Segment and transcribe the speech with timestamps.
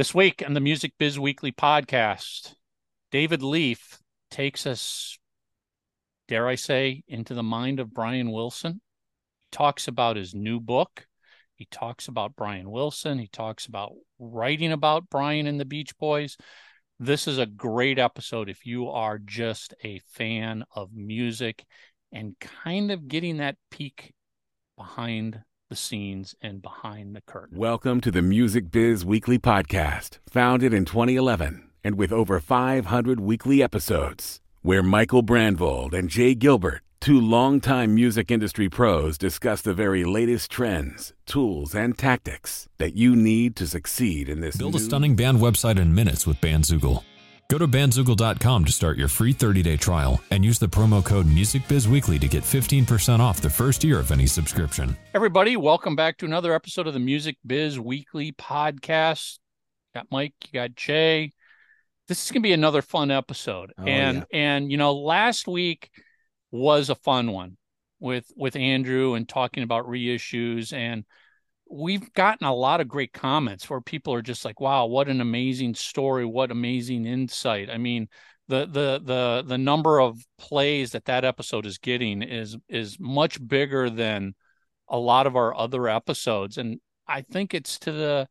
[0.00, 2.54] This week on the Music Biz Weekly podcast,
[3.12, 3.98] David Leaf
[4.30, 5.18] takes us,
[6.26, 8.80] dare I say, into the mind of Brian Wilson.
[9.40, 11.06] He talks about his new book.
[11.54, 13.18] He talks about Brian Wilson.
[13.18, 16.38] He talks about writing about Brian and the Beach Boys.
[16.98, 21.62] This is a great episode if you are just a fan of music
[22.10, 24.14] and kind of getting that peek
[24.78, 27.56] behind the scenes and behind the curtain.
[27.56, 33.62] Welcome to the Music Biz Weekly Podcast, founded in 2011 and with over 500 weekly
[33.62, 40.02] episodes, where Michael Brandvold and Jay Gilbert, two longtime music industry pros, discuss the very
[40.02, 44.56] latest trends, tools, and tactics that you need to succeed in this.
[44.56, 47.04] Build new- a stunning band website in minutes with Bandzoogle.
[47.50, 52.20] Go to bandzoogle.com to start your free 30-day trial and use the promo code MusicBizWeekly
[52.20, 54.96] to get 15% off the first year of any subscription.
[55.14, 59.40] Everybody, welcome back to another episode of the Music Biz Weekly podcast.
[59.92, 61.32] Got Mike, you got Jay.
[62.06, 63.72] This is going to be another fun episode.
[63.76, 65.90] Oh, and and you know, last week
[66.52, 67.56] was a fun one
[67.98, 71.04] with with Andrew and talking about reissues and
[71.70, 75.20] we've gotten a lot of great comments where people are just like, "Wow, what an
[75.20, 76.24] amazing story!
[76.24, 78.08] What amazing insight!" I mean,
[78.48, 83.46] the the the the number of plays that that episode is getting is is much
[83.46, 84.34] bigger than
[84.88, 88.28] a lot of our other episodes, and I think it's to the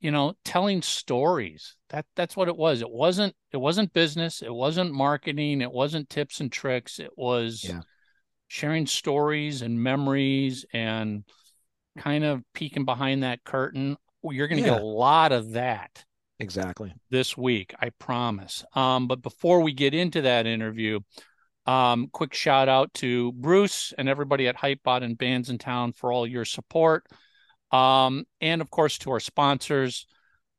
[0.00, 4.52] you know telling stories that that's what it was it wasn't it wasn't business it
[4.52, 7.82] wasn't marketing it wasn't tips and tricks it was Yeah.
[8.48, 11.24] sharing stories and memories and
[11.98, 14.74] kind of peeking behind that curtain you're going to Yeah.
[14.74, 16.04] get a lot of that
[16.38, 16.94] Exactly.
[17.10, 21.00] this week i promise um, but before we get into that interview
[21.66, 26.12] um, quick shout out to bruce and everybody at hypebot and bands in town for
[26.12, 27.04] all your support
[27.72, 30.06] um, and of course to our sponsors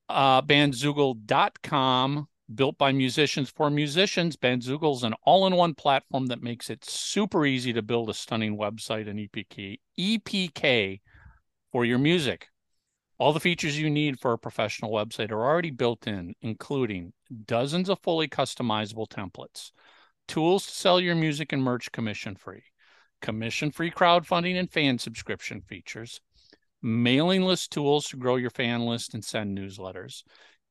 [0.10, 6.84] uh, bandzoogle.com built by musicians for musicians bandzoogle is an all-in-one platform that makes it
[6.84, 11.00] super easy to build a stunning website and epk epk
[11.72, 12.48] for your music
[13.18, 17.14] all the features you need for a professional website are already built in including
[17.46, 19.72] dozens of fully customizable templates
[20.28, 22.64] tools to sell your music and merch commission free
[23.22, 26.22] commission free crowdfunding and fan subscription features
[26.82, 30.24] mailing list tools to grow your fan list and send newsletters,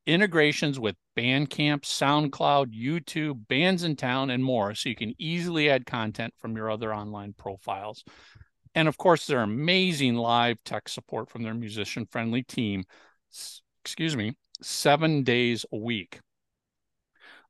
[0.07, 5.87] integrations with Bandcamp, SoundCloud, YouTube, Bands in Town, and more, so you can easily add
[5.87, 8.05] content from your other online profiles.
[8.75, 12.85] And of course, their amazing live tech support from their musician friendly team,
[13.85, 16.21] excuse me, seven days a week.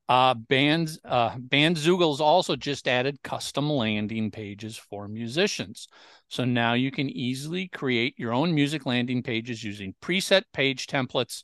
[0.09, 5.87] Uh, bands, uh, Bandzoogle's also just added custom landing pages for musicians.
[6.27, 11.43] So now you can easily create your own music landing pages using preset page templates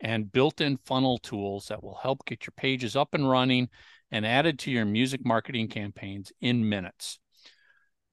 [0.00, 3.68] and built-in funnel tools that will help get your pages up and running
[4.12, 7.18] and added to your music marketing campaigns in minutes.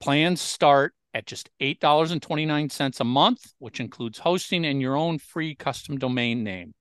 [0.00, 5.98] Plans start at just $8.29 a month, which includes hosting and your own free custom
[5.98, 6.74] domain name.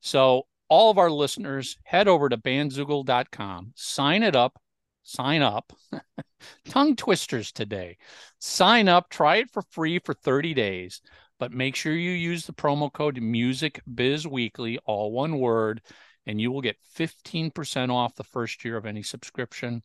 [0.00, 4.58] So all of our listeners, head over to bandzoogle.com, sign it up,
[5.02, 5.72] sign up.
[6.68, 7.98] Tongue twisters today.
[8.40, 11.02] Sign up, try it for free for 30 days,
[11.38, 15.82] but make sure you use the promo code MusicBizWeekly, all one word,
[16.26, 19.82] and you will get 15% off the first year of any subscription.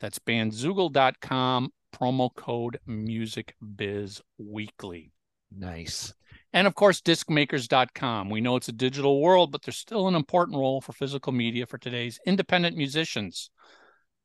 [0.00, 5.10] That's bandzoogle.com, promo code MusicBizWeekly.
[5.56, 6.12] Nice.
[6.52, 8.30] And of course, discmakers.com.
[8.30, 11.66] We know it's a digital world, but there's still an important role for physical media
[11.66, 13.50] for today's independent musicians.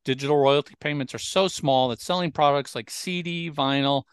[0.04, 4.04] Digital royalty payments are so small that selling products like CD, vinyl,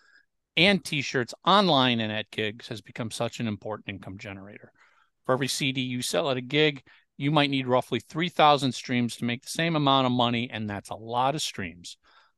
[0.58, 4.72] and t shirts online and at gigs has become such an important income generator.
[5.26, 6.84] For every CD you sell at a gig,
[7.18, 10.90] you might need roughly 3,000 streams to make the same amount of money, and that's
[10.90, 11.98] a lot of streams.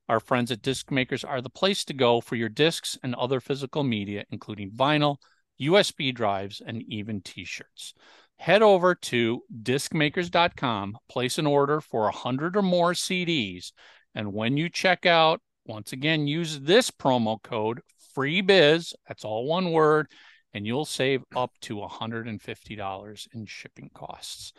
[0.10, 3.40] Our friends at Disc Makers are the place to go for your discs and other
[3.40, 5.18] physical media, including vinyl,
[5.62, 7.94] USB drives, and even t shirts.
[8.38, 13.72] Head over to discmakers.com, place an order for 100 or more CDs,
[14.16, 17.82] and when you check out, once again, use this promo code
[18.16, 20.08] FREEBIZ, that's all one word,
[20.56, 24.54] and you'll save up to $150 in shipping costs.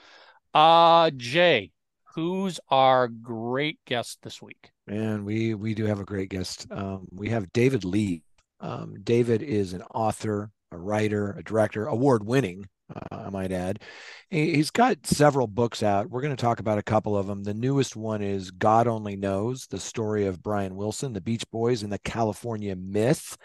[0.54, 1.72] Uh, Jay,
[2.14, 4.70] who's our great guest this week?
[4.90, 6.66] Man, we we do have a great guest.
[6.68, 8.22] Um, we have David Leaf.
[8.58, 13.84] Um, David is an author, a writer, a director, award winning, uh, I might add.
[14.30, 16.10] He, he's got several books out.
[16.10, 17.44] We're going to talk about a couple of them.
[17.44, 21.84] The newest one is God Only Knows, the story of Brian Wilson, the Beach Boys,
[21.84, 23.38] and the California Myth.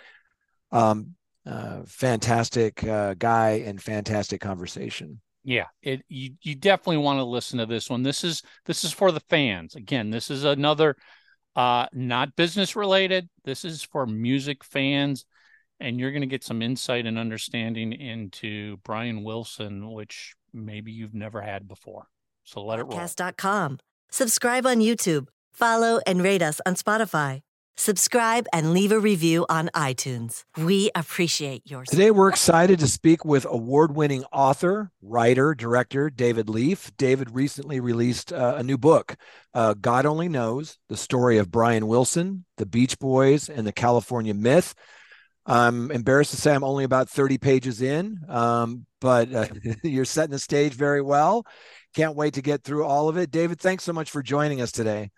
[0.71, 1.13] Um,
[1.45, 5.21] uh, fantastic uh, guy and fantastic conversation.
[5.43, 8.01] Yeah, it you you definitely want to listen to this one.
[8.01, 9.75] This is this is for the fans.
[9.75, 10.95] Again, this is another
[11.55, 13.29] uh not business related.
[13.43, 15.25] This is for music fans
[15.79, 21.13] and you're going to get some insight and understanding into Brian Wilson which maybe you've
[21.13, 22.07] never had before.
[22.43, 22.99] So let it roll.
[22.99, 23.79] Podcast.com.
[24.09, 25.27] Subscribe on YouTube.
[25.53, 27.44] Follow and rate us on Spotify.
[27.77, 30.43] Subscribe and leave a review on iTunes.
[30.57, 31.99] We appreciate your support.
[31.99, 36.89] Today, we're excited to speak with award winning author, writer, director David Leaf.
[36.95, 39.17] David recently released uh, a new book,
[39.53, 44.33] uh, God Only Knows The Story of Brian Wilson, the Beach Boys, and the California
[44.33, 44.73] Myth.
[45.45, 49.47] I'm embarrassed to say I'm only about 30 pages in, um, but uh,
[49.83, 51.45] you're setting the stage very well.
[51.93, 53.31] Can't wait to get through all of it.
[53.31, 55.11] David, thanks so much for joining us today.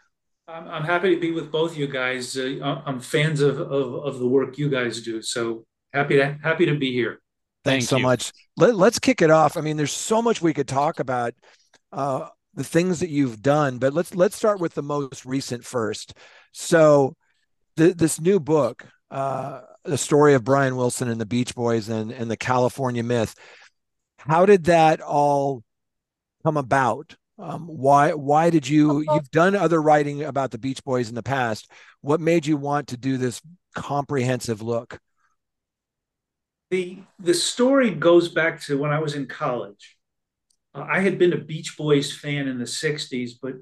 [0.47, 2.37] I'm, I'm happy to be with both you guys.
[2.37, 5.21] Uh, I'm fans of, of, of the work you guys do.
[5.21, 7.19] So happy to happy to be here.
[7.65, 8.03] Thanks Thank so you.
[8.03, 8.31] much.
[8.55, 9.57] Let, let's kick it off.
[9.57, 11.33] I mean, there's so much we could talk about.
[11.91, 16.13] Uh, the things that you've done, but let's let's start with the most recent first.
[16.53, 17.15] So,
[17.75, 22.11] the, this new book, uh, the story of Brian Wilson and the Beach Boys and
[22.11, 23.35] and the California Myth.
[24.17, 25.63] How did that all
[26.43, 27.15] come about?
[27.39, 31.23] Um, why why did you you've done other writing about the Beach Boys in the
[31.23, 31.71] past?
[32.01, 33.41] What made you want to do this
[33.75, 34.99] comprehensive look?
[36.71, 39.97] The the story goes back to when I was in college.
[40.73, 43.53] Uh, I had been a Beach Boys fan in the '60s, but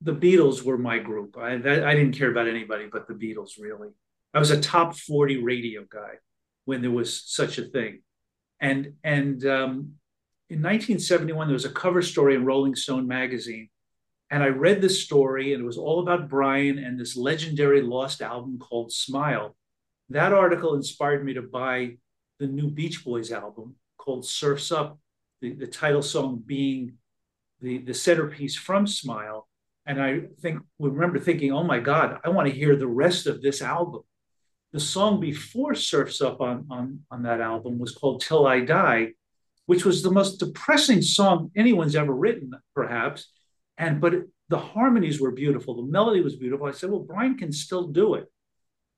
[0.00, 1.36] the Beatles were my group.
[1.36, 3.60] I that, I didn't care about anybody but the Beatles.
[3.60, 3.90] Really,
[4.32, 6.14] I was a top 40 radio guy
[6.64, 8.00] when there was such a thing,
[8.58, 9.92] and and um,
[10.50, 13.68] in 1971 there was a cover story in Rolling Stone magazine,
[14.30, 18.20] and I read this story, and it was all about Brian and this legendary lost
[18.22, 19.56] album called Smile.
[20.10, 21.96] That article inspired me to buy
[22.38, 24.98] the new Beach Boys album called Surfs Up,
[25.40, 26.94] the, the title song being
[27.60, 29.48] the, the centerpiece from Smile.
[29.86, 33.26] And I think we remember thinking, oh my God, I want to hear the rest
[33.26, 34.02] of this album.
[34.72, 39.12] The song before Surfs Up on, on, on that album was called Till I Die,
[39.68, 43.30] which was the most depressing song anyone's ever written, perhaps.
[43.76, 44.14] And but
[44.48, 46.66] the harmonies were beautiful, the melody was beautiful.
[46.66, 48.32] I said, well, Brian can still do it.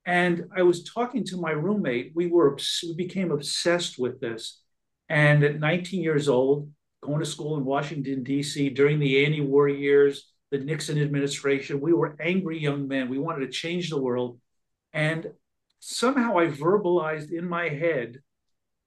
[0.06, 2.12] And I was talking to my roommate.
[2.14, 4.62] We were we became obsessed with this.
[5.08, 6.70] And at 19 years old,
[7.02, 8.70] going to school in Washington D.C.
[8.70, 13.08] during the anti-war years, the Nixon administration, we were angry young men.
[13.08, 14.38] We wanted to change the world,
[14.92, 15.32] and
[15.80, 18.20] somehow I verbalized in my head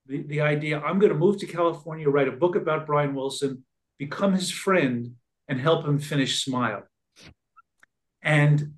[0.05, 3.63] the, the idea: I'm going to move to California, write a book about Brian Wilson,
[3.97, 5.15] become his friend,
[5.47, 6.83] and help him finish Smile.
[8.21, 8.73] And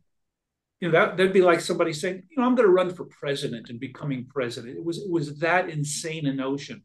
[0.79, 3.05] you know that that'd be like somebody saying, you know, I'm going to run for
[3.05, 4.77] president and becoming president.
[4.77, 6.83] It was it was that insane a notion.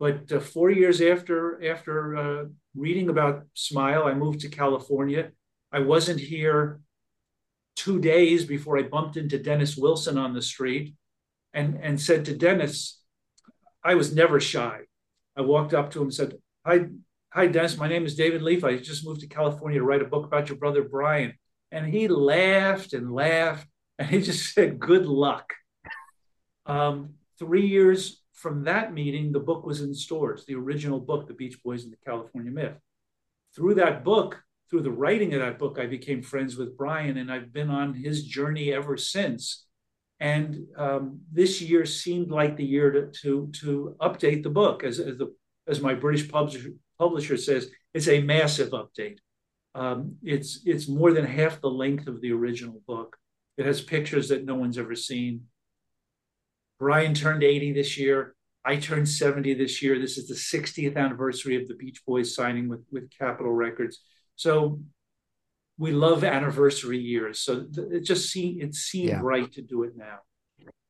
[0.00, 2.44] But uh, four years after after uh,
[2.74, 5.30] reading about Smile, I moved to California.
[5.72, 6.80] I wasn't here
[7.76, 10.94] two days before I bumped into Dennis Wilson on the street,
[11.52, 13.00] and and said to Dennis,
[13.84, 14.80] I was never shy.
[15.36, 16.86] I walked up to him and said, "Hi,
[17.30, 17.76] hi, Dennis.
[17.76, 18.64] My name is David Leaf.
[18.64, 21.34] I just moved to California to write a book about your brother Brian."
[21.70, 25.52] And he laughed and laughed, and he just said, "Good luck."
[26.66, 30.44] Um, three years from that meeting, the book was in stores.
[30.46, 32.76] The original book, The Beach Boys and the California Myth.
[33.54, 37.30] Through that book, through the writing of that book, I became friends with Brian, and
[37.30, 39.66] I've been on his journey ever since.
[40.20, 44.98] And um, this year seemed like the year to to, to update the book, as
[45.00, 45.34] as, the,
[45.66, 49.18] as my British publisher publisher says, it's a massive update.
[49.74, 53.16] Um, it's it's more than half the length of the original book.
[53.56, 55.44] It has pictures that no one's ever seen.
[56.78, 58.34] Brian turned 80 this year.
[58.64, 59.98] I turned 70 this year.
[59.98, 64.00] This is the 60th anniversary of the Beach Boys signing with, with Capitol Records.
[64.36, 64.80] So
[65.78, 67.40] we love anniversary years.
[67.40, 69.20] So it just seemed it seemed Yeah.
[69.22, 70.18] right to do it now.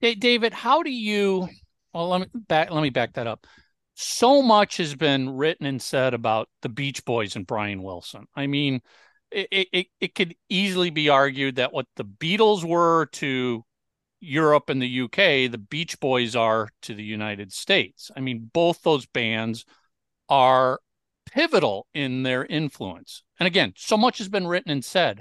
[0.01, 1.49] Hey, David, how do you?
[1.93, 2.71] Well, let me back.
[2.71, 3.47] Let me back that up.
[3.95, 8.27] So much has been written and said about the Beach Boys and Brian Wilson.
[8.35, 8.81] I mean,
[9.31, 13.65] it it it could easily be argued that what the Beatles were to
[14.21, 18.11] Europe and the UK, the Beach Boys are to the United States.
[18.17, 19.65] I mean, both those bands
[20.29, 20.81] are
[21.27, 23.23] pivotal in their influence.
[23.39, 25.21] And again, so much has been written and said.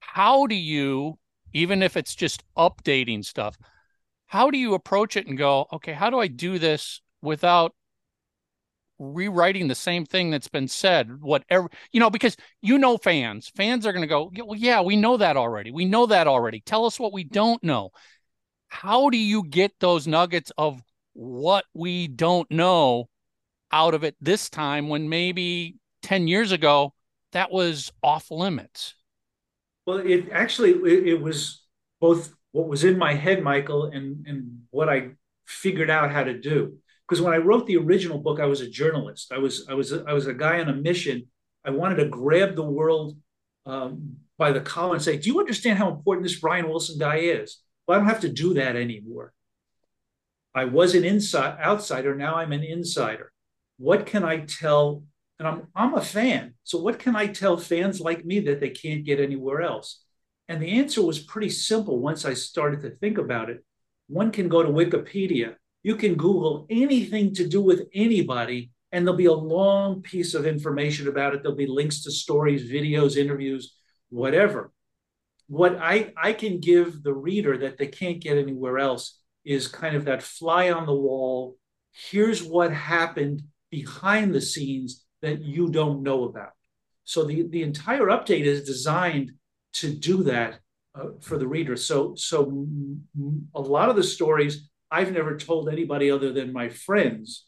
[0.00, 1.18] How do you,
[1.52, 3.58] even if it's just updating stuff,
[4.26, 7.74] how do you approach it and go, okay, how do I do this without
[8.98, 11.20] rewriting the same thing that's been said?
[11.20, 14.80] Whatever, you know, because you know, fans, fans are going to go, "Yeah, well, yeah,
[14.80, 15.70] we know that already.
[15.70, 16.60] We know that already.
[16.60, 17.90] Tell us what we don't know.
[18.68, 23.08] How do you get those nuggets of what we don't know
[23.72, 26.92] out of it this time when maybe 10 years ago
[27.36, 28.94] that was off limits?
[29.86, 31.62] Well, it actually it, it was
[32.00, 35.10] both what was in my head, Michael, and and what I
[35.46, 36.78] figured out how to do.
[37.06, 39.32] Because when I wrote the original book, I was a journalist.
[39.32, 41.26] I was I was I was a guy on a mission.
[41.64, 43.16] I wanted to grab the world
[43.66, 47.16] um, by the collar and say, "Do you understand how important this Brian Wilson guy
[47.16, 49.32] is?" Well, I don't have to do that anymore.
[50.54, 52.14] I was an inside outsider.
[52.14, 53.30] Now I'm an insider.
[53.76, 55.02] What can I tell?
[55.38, 56.54] And I'm I'm a fan.
[56.64, 60.02] So what can I tell fans like me that they can't get anywhere else?
[60.48, 63.64] And the answer was pretty simple once I started to think about it.
[64.08, 65.56] One can go to Wikipedia.
[65.82, 70.46] You can Google anything to do with anybody, and there'll be a long piece of
[70.46, 71.42] information about it.
[71.42, 73.76] There'll be links to stories, videos, interviews,
[74.08, 74.72] whatever.
[75.48, 79.94] What I, I can give the reader that they can't get anywhere else is kind
[79.94, 81.56] of that fly on the wall.
[81.92, 86.52] Here's what happened behind the scenes that you don't know about.
[87.04, 89.32] So the, the entire update is designed
[89.74, 90.58] to do that
[90.94, 91.76] uh, for the reader.
[91.76, 92.66] So, so
[93.54, 97.46] a lot of the stories I've never told anybody other than my friends,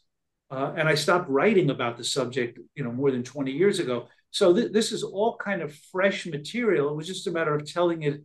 [0.51, 4.07] uh, and I stopped writing about the subject, you know, more than 20 years ago.
[4.31, 6.89] So th- this is all kind of fresh material.
[6.89, 8.23] It was just a matter of telling it.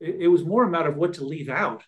[0.00, 1.82] It, it was more a matter of what to leave out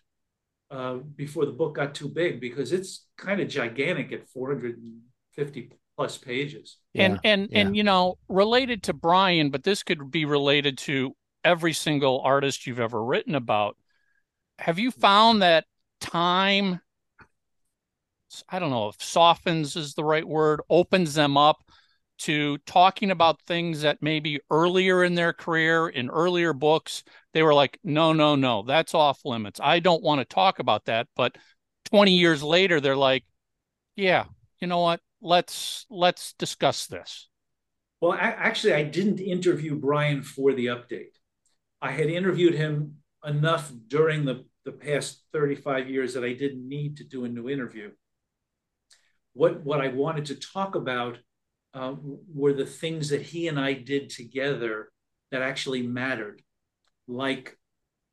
[0.71, 6.17] uh, before the book got too big because it's kind of gigantic at 450 plus
[6.17, 6.77] pages.
[6.95, 7.59] And yeah, and yeah.
[7.59, 12.67] and you know, related to Brian, but this could be related to every single artist
[12.67, 13.77] you've ever written about.
[14.59, 15.65] Have you found that
[15.99, 16.79] time
[18.49, 21.63] I don't know if softens is the right word, opens them up
[22.19, 27.53] to talking about things that maybe earlier in their career, in earlier books, they were
[27.53, 29.59] like, no, no, no, that's off limits.
[29.63, 31.07] I don't want to talk about that.
[31.15, 31.37] But
[31.91, 33.23] 20 years later, they're like,
[33.95, 34.25] yeah,
[34.59, 34.99] you know what?
[35.21, 37.29] Let's let's discuss this.
[37.99, 41.15] Well, actually, I didn't interview Brian for the update.
[41.81, 46.97] I had interviewed him enough during the, the past 35 years that I didn't need
[46.97, 47.91] to do a new interview.
[49.33, 51.17] What, what I wanted to talk about
[51.73, 51.95] uh,
[52.33, 54.89] were the things that he and I did together
[55.31, 56.41] that actually mattered,
[57.07, 57.57] like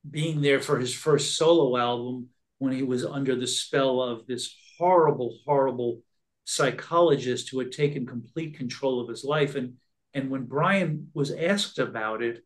[0.08, 4.54] being there for his first solo album when he was under the spell of this
[4.78, 6.00] horrible, horrible
[6.44, 9.54] psychologist who had taken complete control of his life.
[9.54, 9.74] And,
[10.12, 12.44] and when Brian was asked about it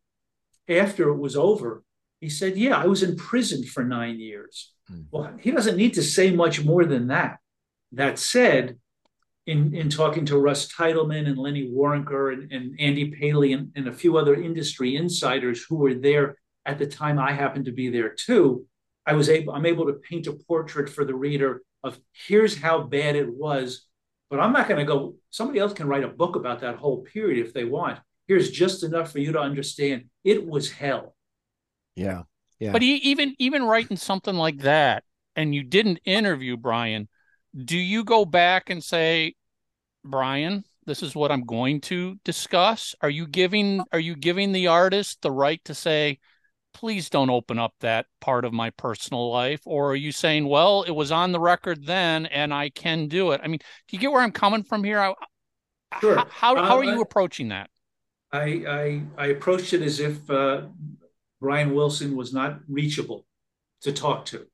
[0.67, 1.83] after it was over,
[2.19, 4.73] he said, Yeah, I was in prison for nine years.
[4.91, 5.05] Mm.
[5.11, 7.37] Well, he doesn't need to say much more than that.
[7.91, 8.77] That said,
[9.45, 13.87] in, in talking to Russ Titelman and Lenny Waronker and, and Andy Paley and, and
[13.87, 17.89] a few other industry insiders who were there at the time I happened to be
[17.89, 18.65] there too,
[19.05, 22.81] I was able I'm able to paint a portrait for the reader of here's how
[22.83, 23.87] bad it was.
[24.29, 27.01] But I'm not going to go, somebody else can write a book about that whole
[27.01, 27.99] period if they want.
[28.27, 31.15] Here's just enough for you to understand it was hell.
[31.95, 32.23] Yeah.
[32.59, 32.73] Yeah.
[32.73, 35.03] But he, even even writing something like that,
[35.35, 37.07] and you didn't interview Brian,
[37.55, 39.35] do you go back and say,
[40.03, 42.95] Brian, this is what I'm going to discuss?
[43.01, 46.19] Are you giving are you giving the artist the right to say,
[46.73, 49.61] please don't open up that part of my personal life?
[49.65, 53.31] Or are you saying, well, it was on the record then and I can do
[53.31, 53.41] it?
[53.43, 54.99] I mean, do you get where I'm coming from here?
[54.99, 55.13] I,
[55.99, 56.15] sure.
[56.15, 57.69] How, how, how are uh, you approaching that?
[58.31, 60.63] I, I, I approached it as if uh,
[61.41, 63.25] Brian Wilson was not reachable
[63.81, 64.45] to talk to.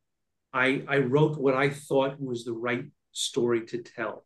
[0.54, 4.26] I, I wrote what I thought was the right story to tell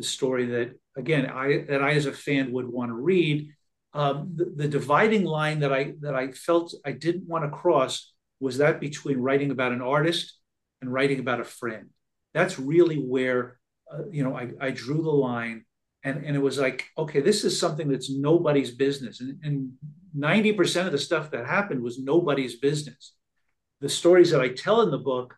[0.00, 3.50] the story that again I that I as a fan would want to read.
[3.92, 8.12] Um, the, the, dividing line that I that I felt I didn't want to cross
[8.38, 10.38] was that between writing about an artist
[10.80, 11.90] and writing about a friend.
[12.32, 13.58] That's really where
[13.92, 15.64] uh, you know I, I drew the line,
[16.04, 19.72] and and it was like okay, this is something that's nobody's business, and
[20.14, 23.14] ninety percent of the stuff that happened was nobody's business.
[23.80, 25.34] The stories that I tell in the book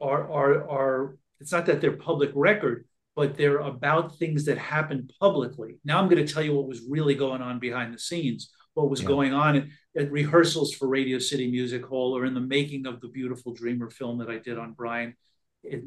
[0.00, 2.86] are are are it's not that they're public record,
[3.16, 5.78] but they're about things that happened publicly.
[5.84, 8.90] Now I'm going to tell you what was really going on behind the scenes, what
[8.90, 9.08] was yeah.
[9.08, 9.64] going on at,
[9.96, 13.90] at, rehearsals for Radio City Music Hall or in the making of the beautiful Dreamer
[13.90, 15.14] film that I did on Brian,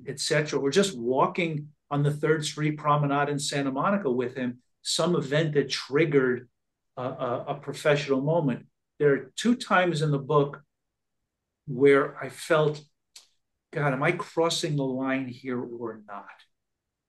[0.07, 0.59] etc.
[0.59, 5.53] Or just walking on the Third Street Promenade in Santa Monica with him, some event
[5.53, 6.47] that triggered
[6.95, 8.65] a, a, a professional moment.
[8.99, 10.61] There are two times in the book
[11.67, 12.81] where I felt,
[13.73, 16.25] God, am I crossing the line here or not?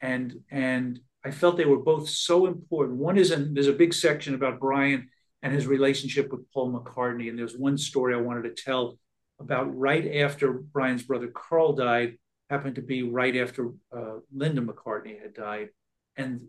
[0.00, 2.98] And and I felt they were both so important.
[2.98, 5.08] One is in there's a big section about Brian
[5.42, 8.98] and his relationship with Paul McCartney, and there's one story I wanted to tell
[9.40, 12.18] about right after Brian's brother Carl died,
[12.50, 15.68] happened to be right after uh, Linda McCartney had died,
[16.16, 16.48] and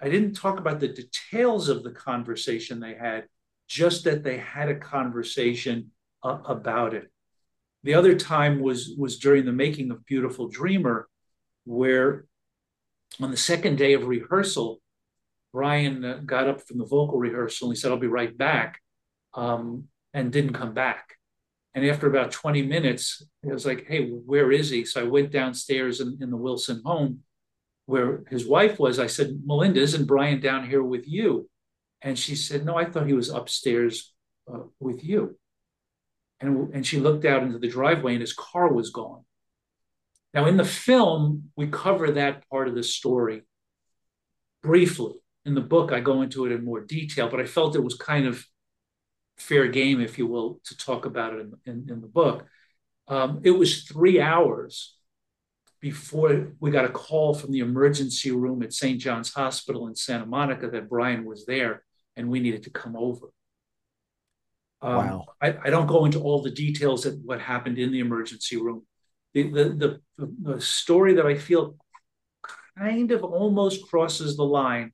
[0.00, 3.26] I didn't talk about the details of the conversation they had,
[3.68, 5.90] just that they had a conversation
[6.22, 7.10] uh, about it.
[7.82, 11.08] The other time was was during the making of Beautiful Dreamer,
[11.64, 12.26] where
[13.20, 14.80] on the second day of rehearsal,
[15.52, 18.80] Brian uh, got up from the vocal rehearsal and he said, "I'll be right back,"
[19.34, 21.16] um, and didn't come back.
[21.74, 25.32] And after about 20 minutes, I was like, "Hey, where is he?" So I went
[25.32, 27.20] downstairs in, in the Wilson home
[27.86, 28.98] where his wife was.
[28.98, 31.48] I said, "Melinda, isn't Brian down here with you?"
[32.02, 34.12] And she said, "No, I thought he was upstairs
[34.52, 35.36] uh, with you."
[36.40, 39.24] And, and she looked out into the driveway and his car was gone.
[40.32, 43.42] Now, in the film, we cover that part of the story
[44.62, 45.14] briefly.
[45.44, 47.94] In the book, I go into it in more detail, but I felt it was
[47.94, 48.44] kind of
[49.38, 52.46] fair game, if you will, to talk about it in, in, in the book.
[53.08, 54.96] Um, it was three hours
[55.80, 59.00] before we got a call from the emergency room at St.
[59.00, 61.82] John's Hospital in Santa Monica that Brian was there
[62.16, 63.28] and we needed to come over.
[64.82, 65.24] Um, wow.
[65.42, 68.86] I, I, don't go into all the details of what happened in the emergency room.
[69.34, 71.76] The, the, the, the story that I feel
[72.76, 74.92] kind of almost crosses the line,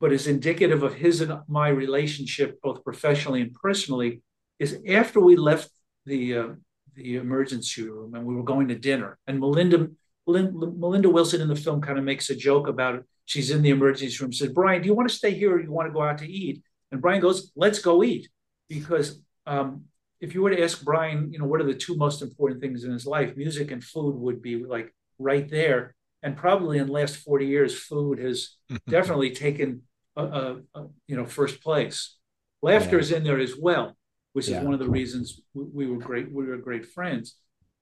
[0.00, 4.22] but is indicative of his and my relationship, both professionally and personally,
[4.58, 5.70] is after we left
[6.06, 6.48] the uh,
[6.94, 9.88] the emergency room and we were going to dinner, and Melinda
[10.26, 13.04] Melinda Wilson in the film kind of makes a joke about it.
[13.26, 15.70] She's in the emergency room, said, Brian, do you want to stay here or you
[15.70, 16.62] want to go out to eat?
[16.90, 18.28] And Brian goes, let's go eat
[18.68, 19.84] because um,
[20.20, 22.84] if you were to ask Brian, you know, what are the two most important things
[22.84, 25.94] in his life, music and food would be like right there.
[26.22, 28.56] And probably in the last 40 years, food has
[28.88, 29.82] definitely taken
[30.16, 32.16] a, a, a, you know first place.
[32.62, 33.02] Laughter yeah.
[33.02, 33.96] is in there as well,
[34.32, 34.58] which yeah.
[34.58, 36.32] is one of the reasons we, we were great.
[36.32, 37.36] We were great friends.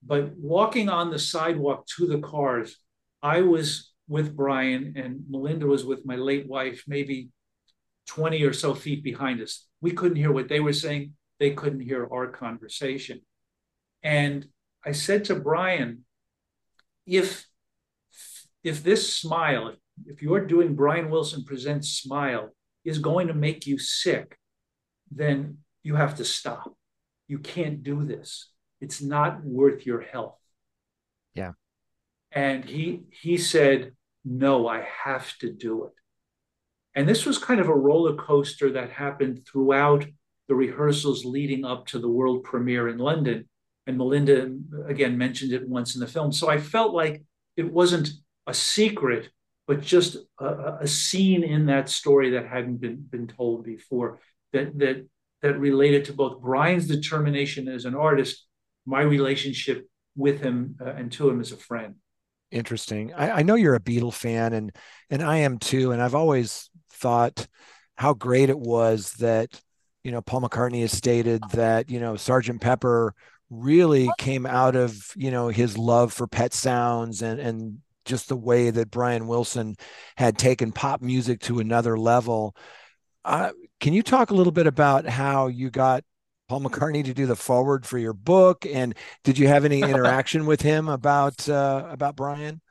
[0.05, 2.77] But walking on the sidewalk to the cars,
[3.23, 7.29] I was with Brian and Melinda was with my late wife, maybe
[8.07, 9.65] 20 or so feet behind us.
[9.81, 11.13] We couldn't hear what they were saying.
[11.39, 13.21] They couldn't hear our conversation.
[14.03, 14.47] And
[14.85, 16.05] I said to Brian,
[17.05, 17.47] if
[18.63, 22.49] if this smile, if you're doing Brian Wilson Presents Smile,
[22.83, 24.37] is going to make you sick,
[25.11, 26.75] then you have to stop.
[27.27, 28.49] You can't do this.
[28.81, 30.39] It's not worth your health.
[31.33, 31.51] Yeah.
[32.31, 33.93] And he he said,
[34.23, 35.93] No, I have to do it.
[36.95, 40.05] And this was kind of a roller coaster that happened throughout
[40.47, 43.47] the rehearsals leading up to the world premiere in London.
[43.87, 44.49] And Melinda,
[44.87, 46.31] again, mentioned it once in the film.
[46.31, 47.23] So I felt like
[47.55, 48.09] it wasn't
[48.47, 49.29] a secret,
[49.67, 54.19] but just a, a scene in that story that hadn't been, been told before
[54.53, 55.07] that, that,
[55.41, 58.45] that related to both Brian's determination as an artist,
[58.85, 61.95] my relationship with him, uh, and to him as a friend
[62.51, 63.13] interesting.
[63.13, 64.71] I, I, know you're a Beatle fan, and
[65.09, 65.91] and I am too.
[65.91, 67.47] And I've always thought
[67.97, 69.59] how great it was that
[70.05, 73.15] you know Paul McCartney has stated that you know Sergeant Pepper
[73.49, 78.35] really came out of you know his love for Pet Sounds and and just the
[78.35, 79.75] way that Brian Wilson
[80.15, 82.55] had taken pop music to another level.
[83.25, 86.03] Uh, can you talk a little bit about how you got
[86.47, 90.45] Paul McCartney to do the forward for your book, and did you have any interaction
[90.45, 92.61] with him about uh, about Brian?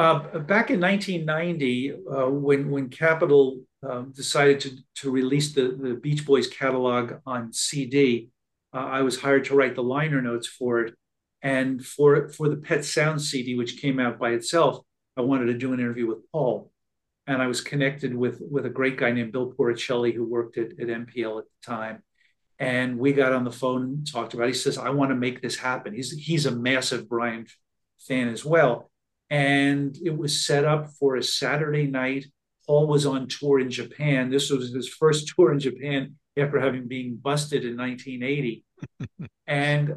[0.00, 5.92] Uh, back in 1990, uh, when when Capitol um, decided to to release the the
[5.92, 8.30] Beach Boys catalog on CD,
[8.72, 10.94] uh, I was hired to write the liner notes for it,
[11.42, 14.82] and for for the Pet Sounds CD, which came out by itself,
[15.18, 16.72] I wanted to do an interview with Paul,
[17.26, 20.70] and I was connected with with a great guy named Bill Porricelli who worked at,
[20.80, 22.02] at MPL at the time,
[22.58, 24.44] and we got on the phone and talked about.
[24.44, 24.54] It.
[24.54, 27.46] He says, "I want to make this happen." He's he's a massive Brian
[27.98, 28.89] fan as well,
[29.30, 32.26] and it was set up for a Saturday night.
[32.66, 34.30] Paul was on tour in Japan.
[34.30, 38.64] This was his first tour in Japan after having been busted in 1980,
[39.46, 39.94] and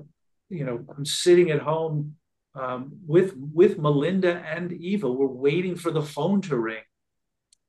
[0.50, 2.16] you know, I'm sitting at home
[2.56, 5.12] um, with with Melinda and Eva.
[5.12, 6.84] We're waiting for the phone to ring,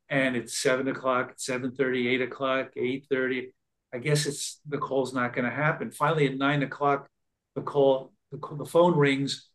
[0.08, 3.52] and it's seven o'clock, seven thirty, eight o'clock, 8:30
[3.94, 5.92] I guess it's the call's not going to happen.
[5.92, 7.06] Finally, at nine o'clock,
[7.54, 9.48] the call, the, the phone rings.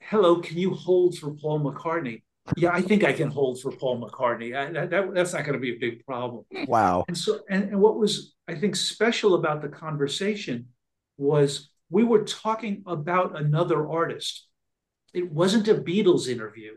[0.00, 2.22] Hello, can you hold for Paul McCartney?
[2.56, 4.56] Yeah, I think I can hold for Paul McCartney.
[4.56, 6.44] I, that, that, that's not going to be a big problem.
[6.66, 7.04] Wow.
[7.06, 10.68] And so, and, and what was I think special about the conversation
[11.16, 14.46] was we were talking about another artist.
[15.12, 16.72] It wasn't a Beatles interview.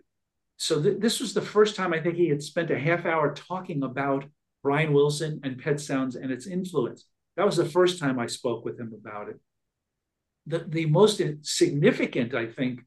[0.57, 3.33] So th- this was the first time I think he had spent a half hour
[3.33, 4.25] talking about
[4.61, 7.05] Brian Wilson and Pet Sounds and its influence.
[7.37, 9.39] That was the first time I spoke with him about it.
[10.45, 12.81] The, the most significant, I think,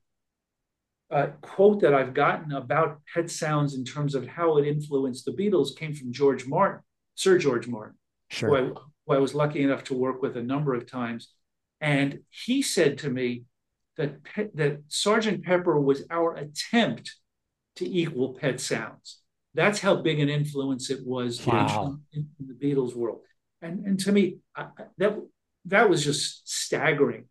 [1.10, 5.32] uh, quote that I've gotten about Pet Sounds in terms of how it influenced the
[5.32, 6.80] Beatles came from George Martin,
[7.14, 7.94] Sir George Martin,
[8.30, 8.48] sure.
[8.48, 8.60] who, I,
[9.06, 11.28] who I was lucky enough to work with a number of times.
[11.80, 13.44] And he said to me
[13.96, 14.16] that,
[14.54, 17.14] that Sergeant Pepper was our attempt
[17.76, 19.20] to equal Pet Sounds.
[19.54, 21.98] That's how big an influence it was wow.
[22.12, 23.20] in, in, the Beatles world.
[23.62, 24.66] And, and to me, I,
[24.98, 25.16] that,
[25.66, 27.26] that was just staggering.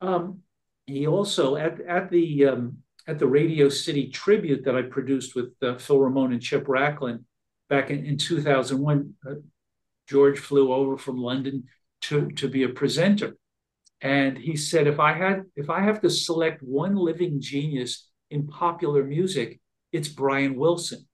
[0.00, 0.40] Um,
[0.86, 2.78] he also, at, at the um,
[3.08, 7.24] at the Radio City tribute that I produced with uh, Phil Ramone and Chip Rachlin
[7.70, 9.14] back in, in 2001.
[9.26, 9.34] Uh,
[10.06, 11.64] George flew over from London
[12.02, 13.36] to, to be a presenter.
[14.00, 18.46] And he said, if I had, if I have to select one living genius in
[18.46, 19.58] popular music,
[19.90, 21.08] it's Brian Wilson.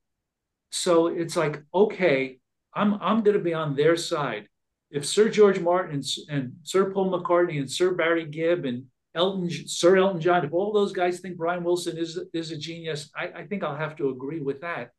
[0.70, 2.38] So it's like, okay,
[2.74, 4.48] I'm I'm going to be on their side.
[4.90, 9.48] If Sir George Martin and, and Sir Paul McCartney and Sir Barry Gibb and Elton,
[9.50, 13.28] Sir Elton John, if all those guys think Brian Wilson is is a genius, I,
[13.28, 14.90] I think I'll have to agree with that.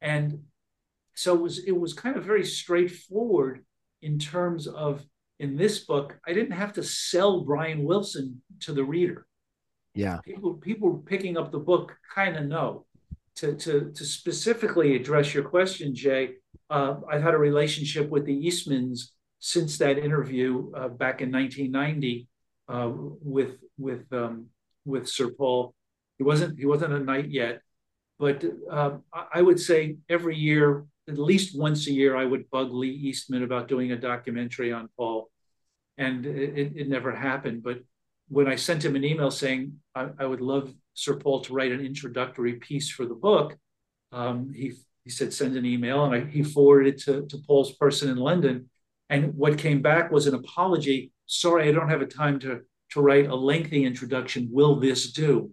[0.00, 0.44] And
[1.14, 3.64] so it was it was kind of very straightforward
[4.02, 5.04] in terms of
[5.38, 9.26] in this book, I didn't have to sell Brian Wilson to the reader.
[9.94, 10.18] Yeah.
[10.24, 12.84] People people picking up the book kind of know.
[13.36, 16.30] To, to, to specifically address your question, Jay,
[16.70, 22.26] uh, I've had a relationship with the Eastmans since that interview uh, back in 1990
[22.68, 24.46] uh, with with um,
[24.84, 25.74] with Sir Paul.
[26.18, 27.62] He wasn't he wasn't a knight yet,
[28.18, 28.98] but uh,
[29.32, 33.44] I would say every year, at least once a year, I would bug Lee Eastman
[33.44, 35.30] about doing a documentary on Paul,
[35.96, 37.62] and it, it never happened.
[37.62, 37.78] But
[38.28, 41.72] when I sent him an email saying I, I, would love Sir Paul to write
[41.72, 43.56] an introductory piece for the book,
[44.12, 47.72] um, he he said send an email, and I, he forwarded it to, to Paul's
[47.72, 48.68] person in London.
[49.08, 53.00] And what came back was an apology sorry, I don't have a time to, to
[53.00, 54.48] write a lengthy introduction.
[54.50, 55.52] Will this do?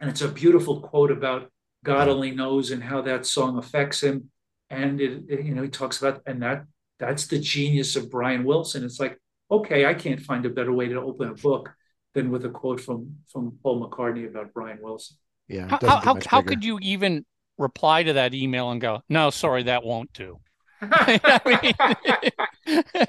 [0.00, 1.50] And it's a beautiful quote about
[1.84, 4.30] God only knows and how that song affects him.
[4.68, 6.64] And it, it, you know, he talks about, and that
[6.98, 8.84] that's the genius of Brian Wilson.
[8.84, 9.18] It's like,
[9.50, 11.72] okay, I can't find a better way to open a book
[12.14, 15.16] than with a quote from from Paul McCartney about Brian Wilson.
[15.46, 15.68] Yeah.
[15.68, 17.24] How how, how could you even
[17.56, 20.40] reply to that email and go, no, sorry, that won't do?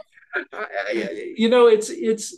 [1.36, 2.36] you know, it's it's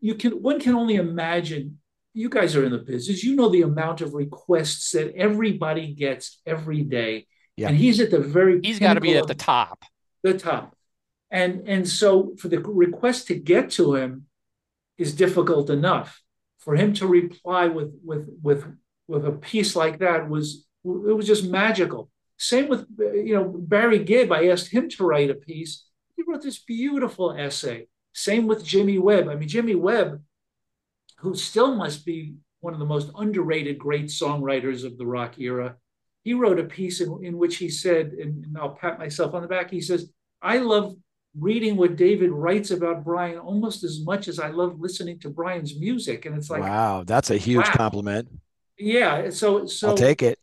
[0.00, 1.78] you can one can only imagine.
[2.12, 3.24] You guys are in the business.
[3.24, 7.26] You know the amount of requests that everybody gets every day,
[7.56, 7.68] yeah.
[7.68, 8.60] and he's at the very.
[8.62, 9.84] He's got to be at the top.
[10.22, 10.76] The top,
[11.30, 14.26] and and so for the request to get to him
[14.96, 16.20] is difficult enough.
[16.58, 18.64] For him to reply with with with
[19.08, 22.10] with a piece like that was it was just magical.
[22.38, 24.32] Same with you know Barry Gibb.
[24.32, 25.83] I asked him to write a piece.
[26.34, 27.86] Wrote this beautiful essay.
[28.12, 29.28] Same with Jimmy Webb.
[29.28, 30.20] I mean, Jimmy Webb,
[31.18, 35.76] who still must be one of the most underrated great songwriters of the rock era,
[36.24, 39.42] he wrote a piece in, in which he said, and, and I'll pat myself on
[39.42, 39.70] the back.
[39.70, 40.10] He says,
[40.42, 40.96] "I love
[41.38, 45.78] reading what David writes about Brian almost as much as I love listening to Brian's
[45.78, 47.74] music." And it's like, wow, that's a huge wow.
[47.74, 48.28] compliment.
[48.76, 49.30] Yeah.
[49.30, 50.40] So, so I'll take it.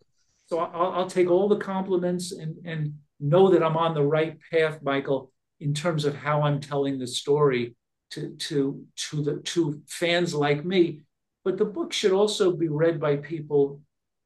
[0.48, 4.38] So I'll, I'll take all the compliments and and know that I'm on the right
[4.52, 7.76] path, Michael, in terms of how I'm telling the story
[8.12, 11.04] to to to the to fans like me.
[11.46, 13.82] But the book should also be read by people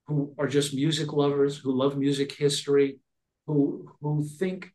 [0.07, 2.99] who are just music lovers, who love music history,
[3.45, 4.71] who who think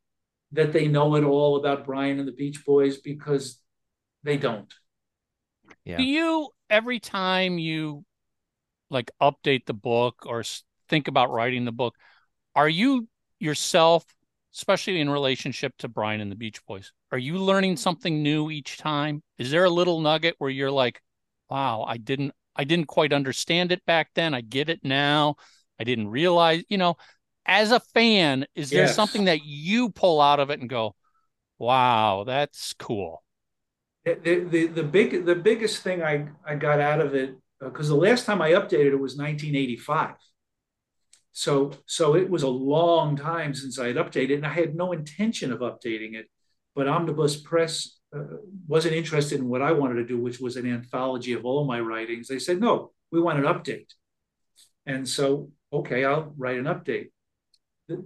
[0.52, 3.60] that they know it all about Brian and the Beach Boys because
[4.22, 4.72] they don't.
[5.84, 5.96] Yeah.
[5.96, 8.04] Do you every time you
[8.90, 10.44] like update the book or
[10.88, 11.94] think about writing the book,
[12.54, 14.04] are you yourself,
[14.54, 18.78] especially in relationship to Brian and the Beach Boys, are you learning something new each
[18.78, 19.22] time?
[19.38, 21.00] Is there a little nugget where you're like,
[21.48, 24.34] wow, I didn't I didn't quite understand it back then.
[24.34, 25.36] I get it now.
[25.78, 26.96] I didn't realize, you know,
[27.46, 28.94] as a fan, is there yes.
[28.94, 30.94] something that you pull out of it and go,
[31.58, 33.22] wow, that's cool?
[34.04, 37.94] The, the, the big the biggest thing I, I got out of it because uh,
[37.94, 40.14] the last time I updated it was 1985.
[41.40, 44.92] So, so it was a long time since I had updated, and I had no
[44.92, 46.26] intention of updating it.
[46.74, 48.36] But Omnibus Press uh,
[48.68, 51.80] wasn't interested in what I wanted to do, which was an anthology of all my
[51.80, 52.28] writings.
[52.28, 53.90] They said, no, we want an update.
[54.84, 57.08] And so, okay, I'll write an update.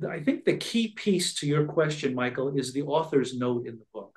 [0.09, 3.87] I think the key piece to your question, Michael, is the author's note in the
[3.93, 4.17] book.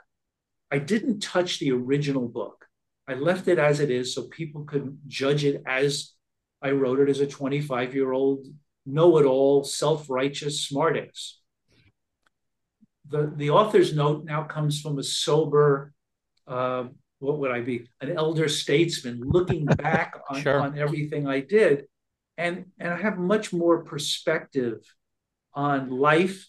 [0.72, 2.68] I didn't touch the original book.
[3.08, 6.14] I left it as it is so people could judge it as
[6.62, 8.46] I wrote it as a 25 year old
[8.88, 11.34] know it all, self righteous smartass.
[13.10, 15.94] The, the author's note now comes from a sober,
[16.48, 16.86] uh,
[17.20, 17.88] what would I be?
[18.02, 20.60] An elder statesman looking back on, sure.
[20.60, 21.86] on everything I did.
[22.38, 24.80] And, and I have much more perspective
[25.54, 26.48] on life.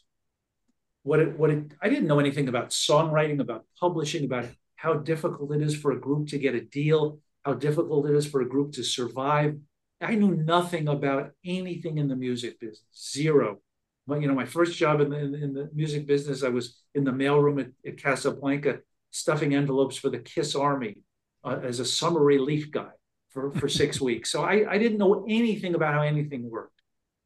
[1.03, 4.47] What it, what it, I didn't know anything about songwriting, about publishing, about
[4.77, 8.27] how difficult it is for a group to get a deal, how difficult it is
[8.27, 9.57] for a group to survive.
[10.01, 13.59] I knew nothing about anything in the music business, zero.
[14.07, 17.05] But, you know, my first job in the, in the music business, I was in
[17.05, 18.79] the mailroom at, at Casablanca
[19.11, 20.99] stuffing envelopes for the Kiss Army
[21.45, 22.91] uh, as a summer relief guy
[23.29, 24.31] for, for six weeks.
[24.31, 26.81] So I, I didn't know anything about how anything worked.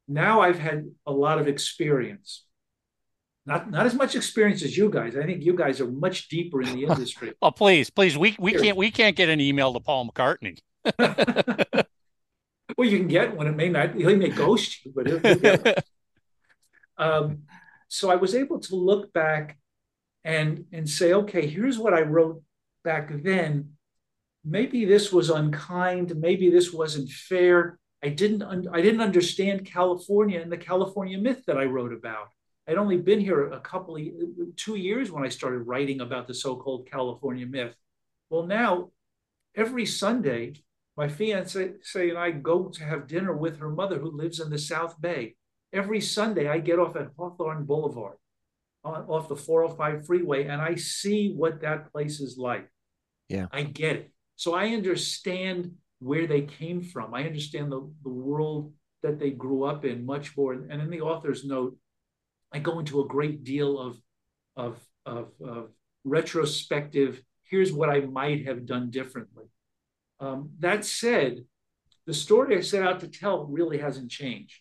[0.07, 2.43] Now I've had a lot of experience.
[3.45, 5.15] Not, not as much experience as you guys.
[5.17, 7.33] I think you guys are much deeper in the industry.
[7.41, 10.59] oh, please, please, we we can't we can't get an email to Paul McCartney.
[12.77, 13.47] well, you can get one.
[13.47, 13.95] It may not.
[13.95, 15.73] He may ghost you, but he'll,
[16.97, 17.43] um,
[17.87, 19.57] so I was able to look back
[20.23, 22.41] and and say, okay, here's what I wrote
[22.83, 23.73] back then.
[24.45, 26.15] Maybe this was unkind.
[26.15, 27.77] Maybe this wasn't fair.
[28.03, 32.27] I didn't un- I didn't understand California and the California myth that I wrote about.
[32.67, 34.03] I'd only been here a couple of
[34.55, 37.75] two years when I started writing about the so-called California myth.
[38.29, 38.91] Well, now
[39.53, 40.53] every Sunday,
[40.95, 44.59] my fiance and I go to have dinner with her mother, who lives in the
[44.59, 45.35] South Bay.
[45.71, 48.17] Every Sunday, I get off at Hawthorne Boulevard
[48.83, 52.69] off the 405 freeway and I see what that place is like.
[53.29, 53.47] Yeah.
[53.51, 54.11] I get it.
[54.35, 57.13] So I understand where they came from.
[57.13, 60.53] I understand the, the world that they grew up in much more.
[60.53, 61.77] And in the author's note,
[62.51, 63.97] I go into a great deal of,
[64.55, 65.69] of, of, of
[66.03, 69.45] retrospective, here's what I might have done differently.
[70.19, 71.45] Um, that said,
[72.05, 74.59] the story I set out to tell really hasn't changed.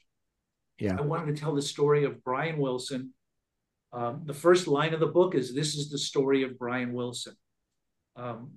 [0.79, 0.97] Yeah.
[0.99, 3.13] I wanted to tell the story of Brian Wilson
[3.93, 7.35] um, the first line of the book is This is the story of Brian Wilson.
[8.17, 8.53] Um,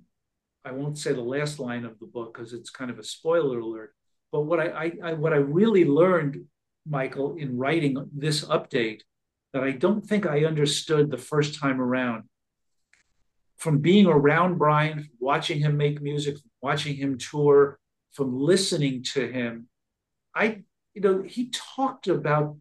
[0.64, 3.60] I won't say the last line of the book because it's kind of a spoiler
[3.60, 3.94] alert.
[4.32, 6.44] But what I, I, I, what I really learned,
[6.88, 9.02] Michael, in writing this update
[9.52, 12.24] that I don't think I understood the first time around,
[13.56, 17.78] from being around Brian, watching him make music, watching him tour,
[18.12, 19.68] from listening to him,
[20.34, 20.62] I,
[20.94, 22.56] you know, he talked about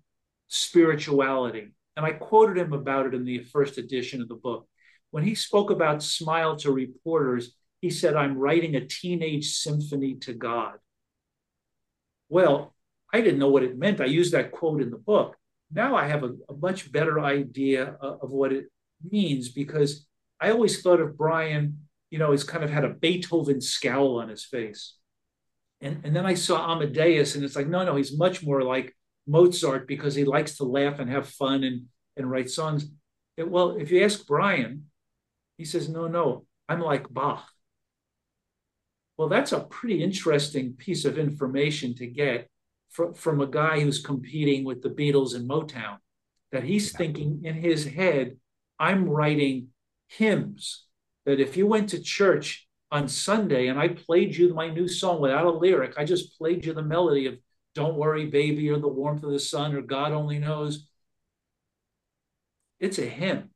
[0.47, 4.67] spirituality and I quoted him about it in the first edition of the book.
[5.11, 10.33] When he spoke about smile to reporters, he said, I'm writing a teenage symphony to
[10.33, 10.75] God.
[12.27, 12.75] Well,
[13.13, 14.01] I didn't know what it meant.
[14.01, 15.37] I used that quote in the book.
[15.71, 18.65] Now I have a, a much better idea of, of what it
[19.09, 20.05] means because
[20.39, 24.29] I always thought of Brian, you know, he's kind of had a Beethoven scowl on
[24.29, 24.95] his face.
[25.81, 28.95] And, and then I saw Amadeus, and it's like, no, no, he's much more like
[29.27, 32.85] Mozart because he likes to laugh and have fun and, and write songs.
[33.37, 34.85] It, well, if you ask Brian,
[35.57, 37.49] he says, no, no, I'm like Bach.
[39.17, 42.49] Well, that's a pretty interesting piece of information to get
[42.89, 45.97] from, from a guy who's competing with the Beatles and Motown,
[46.51, 48.37] that he's thinking in his head,
[48.79, 49.69] I'm writing
[50.07, 50.85] hymns
[51.25, 55.19] that if you went to church on Sunday and I played you my new song
[55.19, 57.35] without a lyric, I just played you the melody of
[57.73, 60.87] don't Worry Baby or The Warmth of the Sun or God Only Knows.
[62.79, 63.49] It's a hymn.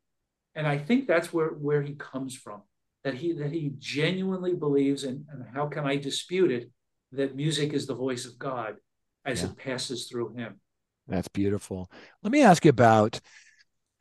[0.56, 2.64] And I think that's where, where he comes from,
[3.04, 6.70] that he that he genuinely believes, and, and how can I dispute it,
[7.14, 8.76] that music is the voice of God
[9.24, 9.50] as yeah.
[9.50, 10.60] it passes through him.
[11.08, 11.90] That's beautiful.
[12.24, 13.22] Let me ask you about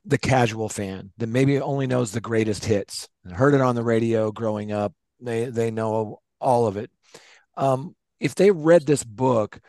[0.08, 3.84] the casual fan that maybe only knows the greatest hits and heard it on the
[3.84, 4.94] radio growing up.
[5.20, 6.90] They they know all of it.
[7.56, 9.60] Um, if they read this book,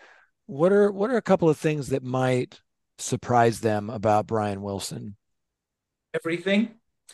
[0.45, 2.61] what are what are a couple of things that might
[2.97, 5.17] surprise them about Brian Wilson?
[6.13, 6.71] Everything.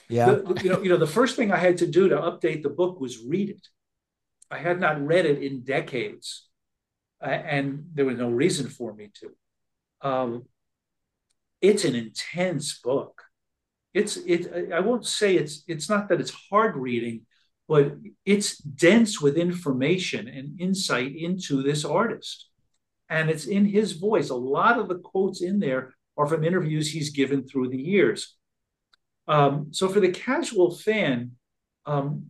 [0.08, 0.26] Yeah.
[0.32, 2.70] The, you know, you know, the first thing I had to do to update the
[2.70, 3.68] book was read it.
[4.52, 6.48] I had not read it in decades,
[7.22, 10.08] uh, and there was no reason for me to.
[10.08, 10.44] Um,
[11.62, 13.24] it's an intense book.
[13.94, 14.72] It's it.
[14.74, 15.64] I won't say it's.
[15.68, 17.22] It's not that it's hard reading,
[17.68, 22.50] but it's dense with information and insight into this artist
[23.10, 24.30] and it's in his voice.
[24.30, 28.36] A lot of the quotes in there are from interviews he's given through the years.
[29.28, 31.32] Um, so for the casual fan,
[31.86, 32.28] um,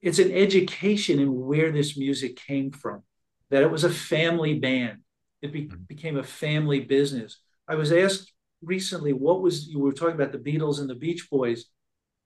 [0.00, 3.02] it's an education in where this music came from,
[3.50, 4.98] that it was a family band.
[5.42, 5.82] It be- mm-hmm.
[5.88, 7.38] became a family business.
[7.66, 11.28] I was asked recently, what was, you were talking about the Beatles and the Beach
[11.30, 11.66] Boys.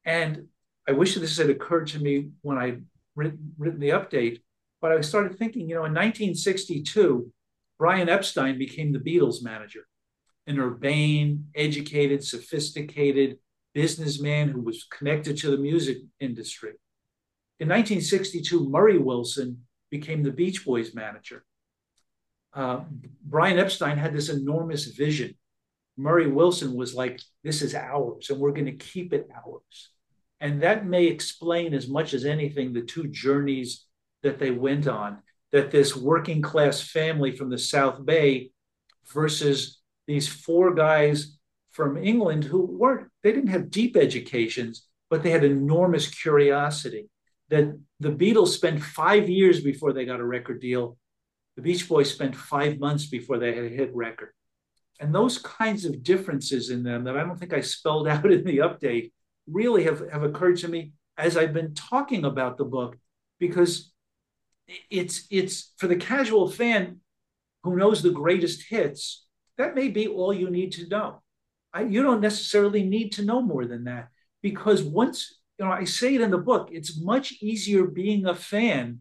[0.04, 0.48] And
[0.88, 2.78] I wish this had occurred to me when I
[3.14, 4.40] written, written the update,
[4.80, 7.30] but I started thinking, you know, in 1962,
[7.78, 9.86] Brian Epstein became the Beatles manager,
[10.46, 13.38] an urbane, educated, sophisticated
[13.74, 16.72] businessman who was connected to the music industry.
[17.58, 21.44] in 1962, Murray Wilson became the Beach Boys manager.
[22.52, 22.80] Uh,
[23.24, 25.34] Brian Epstein had this enormous vision.
[25.96, 29.90] Murray Wilson was like, This is ours, and we're going to keep it ours.
[30.40, 33.86] And that may explain as much as anything the two journeys
[34.22, 38.50] that they went on that this working class family from the South Bay
[39.12, 41.38] versus these four guys
[41.70, 47.08] from England who weren't, they didn't have deep educations, but they had enormous curiosity.
[47.50, 50.96] That the Beatles spent five years before they got a record deal.
[51.56, 54.30] The Beach Boys spent five months before they had a hit record.
[55.00, 58.44] And those kinds of differences in them that I don't think I spelled out in
[58.44, 59.12] the update
[59.46, 62.96] really have, have occurred to me as I've been talking about the book,
[63.38, 63.92] because
[64.90, 67.00] it's it's for the casual fan
[67.62, 69.26] who knows the greatest hits,
[69.58, 71.22] that may be all you need to know.
[71.72, 74.08] I, you don't necessarily need to know more than that
[74.42, 78.34] because once you know, I say it in the book, it's much easier being a
[78.34, 79.00] fan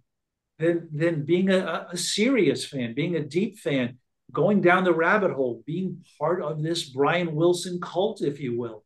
[0.60, 3.98] than than being a, a serious fan, being a deep fan,
[4.32, 8.84] going down the rabbit hole, being part of this Brian Wilson cult, if you will.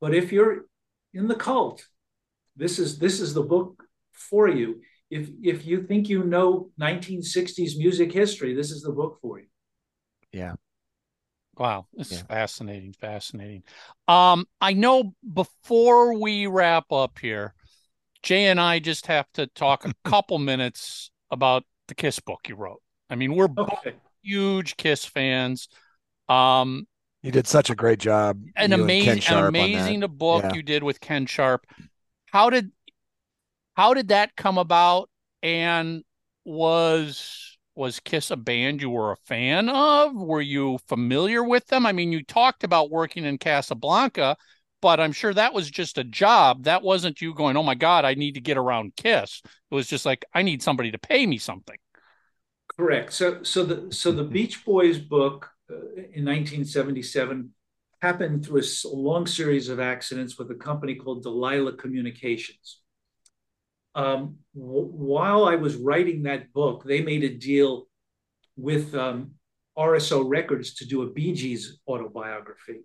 [0.00, 0.66] But if you're
[1.14, 1.84] in the cult,
[2.56, 4.80] this is this is the book for you.
[5.10, 9.46] If if you think you know 1960s music history, this is the book for you.
[10.32, 10.54] Yeah.
[11.56, 12.18] Wow, this yeah.
[12.18, 13.62] is fascinating, fascinating.
[14.08, 17.54] Um, I know before we wrap up here,
[18.22, 22.56] Jay and I just have to talk a couple minutes about the Kiss book you
[22.56, 22.82] wrote.
[23.08, 23.94] I mean, we're okay.
[24.26, 25.68] Huge Kiss fans.
[26.28, 26.86] Um,
[27.22, 28.40] you did such a great job.
[28.56, 30.54] An amazing, an amazing book yeah.
[30.54, 31.66] you did with Ken Sharp.
[32.26, 32.70] How did
[33.74, 35.10] how did that come about?
[35.42, 36.02] And
[36.44, 40.14] was was Kiss a band you were a fan of?
[40.14, 41.84] Were you familiar with them?
[41.84, 44.36] I mean, you talked about working in Casablanca,
[44.80, 46.64] but I'm sure that was just a job.
[46.64, 49.88] That wasn't you going, "Oh my God, I need to get around Kiss." It was
[49.88, 51.76] just like, "I need somebody to pay me something."
[52.78, 53.12] Correct.
[53.12, 57.50] So, so the so the Beach Boys book uh, in 1977
[58.02, 62.82] happened through a long series of accidents with a company called Delilah Communications
[63.96, 67.88] um, w- while I was writing that book, they made a deal
[68.56, 69.32] with um,
[69.76, 72.82] RSO Records to do a Bee Gees autobiography.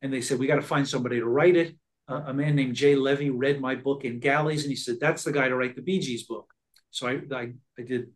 [0.00, 1.76] And they said, We got to find somebody to write it.
[2.08, 5.24] Uh, a man named Jay Levy read my book in Galleys, and he said, That's
[5.24, 6.46] the guy to write the Bee Gees book.
[6.90, 8.06] So I, I, I did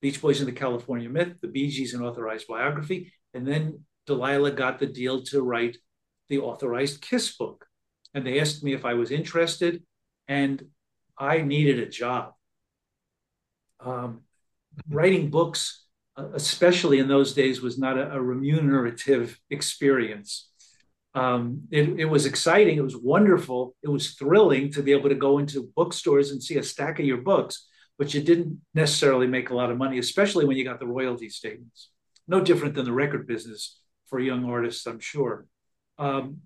[0.00, 3.12] Beach Boys and the California Myth, the Bee Gees, an authorized biography.
[3.34, 5.76] And then Delilah got the deal to write
[6.28, 7.66] the authorized Kiss book.
[8.14, 9.82] And they asked me if I was interested.
[10.26, 10.62] And
[11.18, 12.32] I needed a job.
[13.78, 14.22] Um,
[14.88, 15.84] writing books,
[16.16, 20.48] uh, especially in those days, was not a, a remunerative experience.
[21.14, 22.78] Um, it, it, was exciting.
[22.78, 23.74] It was wonderful.
[23.82, 27.04] It was thrilling to be able to go into bookstores and see a stack of
[27.04, 27.68] your books,
[28.00, 31.28] but you didn't necessarily make a lot of money, especially when you got the royalty
[31.28, 31.90] statements.
[32.26, 35.44] No different than the record business for young artists, I'm sure.
[35.98, 36.38] Um,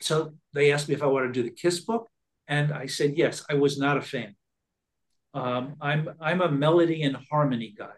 [0.00, 2.08] so they asked me if I wanted to do the Kiss book.
[2.48, 4.34] And I said, yes, I was not a fan.
[5.34, 7.94] Um, I'm, I'm a melody and harmony guy.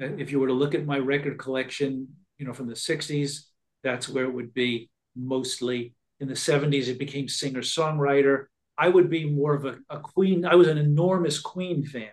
[0.00, 3.42] If you were to look at my record collection, you know, from the 60s,
[3.84, 5.94] that's where it would be mostly.
[6.18, 8.46] In the 70s, it became singer songwriter.
[8.78, 10.44] I would be more of a, a, Queen.
[10.44, 12.10] I was an enormous Queen fan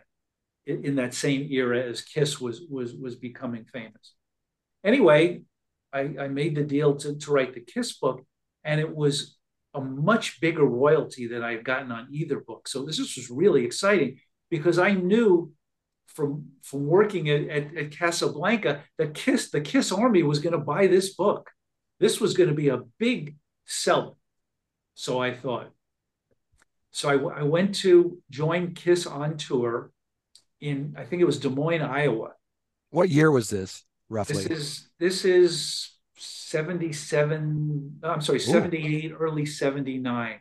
[0.66, 4.14] in, in, that same era as Kiss was was was becoming famous.
[4.84, 5.42] Anyway,
[5.92, 8.24] I, I made the deal to, to write the Kiss book,
[8.64, 9.38] and it was
[9.74, 12.68] a much bigger royalty than I've gotten on either book.
[12.68, 15.52] So this was really exciting because I knew
[16.08, 20.60] from from working at, at, at Casablanca that Kiss the Kiss Army was going to
[20.60, 21.50] buy this book.
[22.00, 24.14] This was going to be a big seller.
[24.96, 25.72] So I thought.
[26.94, 29.92] So I, I went to join Kiss on tour
[30.62, 32.34] in I think it was Des Moines, Iowa.
[32.92, 34.44] What year was this roughly?
[34.44, 38.42] This is this is 77, I'm sorry, Ooh.
[38.42, 40.40] 78, early 79.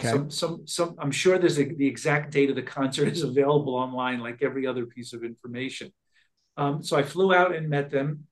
[0.00, 0.10] Okay.
[0.10, 3.74] Some, some, some, I'm sure there's a, the exact date of the concert is available
[3.74, 5.92] online, like every other piece of information.
[6.56, 8.24] Um, so I flew out and met them.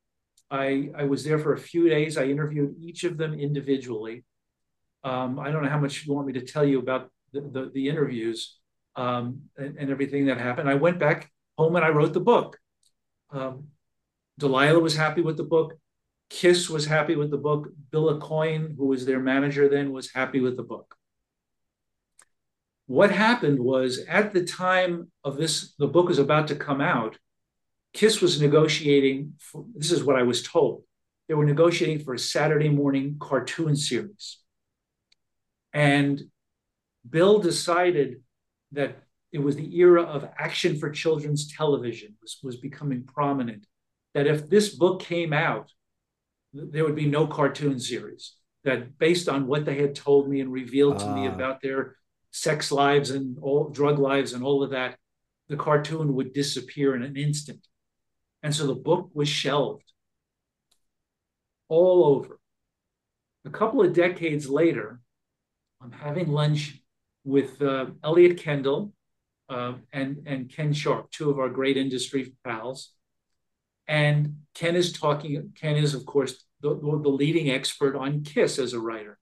[0.51, 2.17] I, I was there for a few days.
[2.17, 4.25] I interviewed each of them individually.
[5.05, 7.11] Um, I don't know how much you want me to tell you about
[7.41, 8.59] the, the, interviews
[8.97, 10.69] um, and, and, everything that happened.
[10.69, 12.59] I went back home and I wrote the book.
[13.31, 13.69] Um,
[14.39, 15.75] Delilah was happy with the book.
[16.31, 17.69] Kiss was happy with the book.
[17.91, 20.97] Bill Aucoin, who was their manager then, was happy with the book.
[22.87, 27.19] What happened was at the time of this, the book was about to come out,
[27.95, 30.83] Kiss was negotiating, for, this is what I was told.
[31.29, 34.39] They were negotiating for a Saturday morning cartoon series.
[35.73, 36.21] And
[37.09, 38.23] Bill decided
[38.73, 43.67] that it was the era of action for children's television was, was becoming prominent.
[44.15, 45.73] That if this book came out,
[46.53, 48.35] there would be no cartoon series.
[48.63, 51.15] That based on what they had told me and revealed to uh.
[51.15, 51.35] me ah.
[51.35, 51.97] about their
[52.31, 54.97] sex lives and all drug lives and all of that,
[55.49, 57.67] the cartoon would disappear in an instant.
[58.43, 59.93] And so the book was shelved
[61.69, 62.39] all over.
[63.45, 65.01] A couple of decades later,
[65.83, 66.81] I'm having lunch
[67.25, 68.93] with uh, Elliot Kendall
[69.49, 72.93] uh, and, and Ken Sharp, two of our great industry pals.
[73.87, 78.73] And Ken is talking, Ken is, of course, the, the leading expert on Kiss as
[78.73, 79.19] a writer.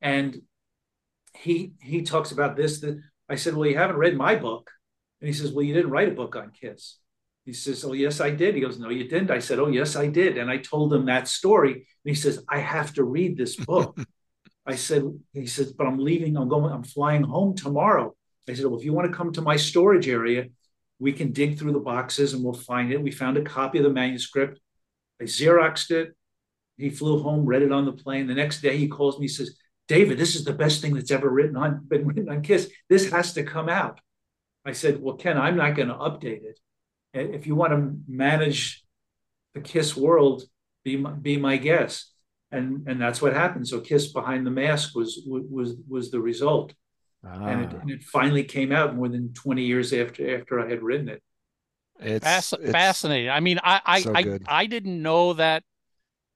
[0.00, 0.42] And
[1.34, 2.80] he he talks about this.
[2.80, 4.70] That I said, Well, you haven't read my book.
[5.20, 6.98] And he says, Well, you didn't write a book on Kiss.
[7.44, 8.54] He says, Oh, yes, I did.
[8.54, 9.30] He goes, No, you didn't.
[9.30, 10.36] I said, Oh, yes, I did.
[10.38, 11.72] And I told him that story.
[11.72, 13.98] And he says, I have to read this book.
[14.66, 16.36] I said, He says, But I'm leaving.
[16.36, 18.14] I'm going, I'm flying home tomorrow.
[18.48, 20.46] I said, Well, if you want to come to my storage area,
[20.98, 23.02] we can dig through the boxes and we'll find it.
[23.02, 24.60] We found a copy of the manuscript.
[25.20, 26.14] I Xeroxed it.
[26.76, 28.26] He flew home, read it on the plane.
[28.26, 29.56] The next day he calls me, he says,
[29.88, 32.70] David, this is the best thing that's ever written on been written on Kiss.
[32.88, 34.00] This has to come out.
[34.64, 36.58] I said, Well, Ken, I'm not going to update it.
[37.14, 38.84] If you want to manage
[39.54, 40.42] the Kiss world,
[40.84, 42.12] be my, be my guest.
[42.56, 43.68] And and that's what happened.
[43.68, 46.74] So Kiss Behind the Mask was was was the result.
[47.24, 47.46] Ah.
[47.46, 50.82] And, it, and, it, finally came out more than 20 years after after I had
[50.82, 51.22] written it.
[51.98, 53.30] It's, Fasc- it's fascinating.
[53.30, 55.64] I mean, I I, so I, I didn't know that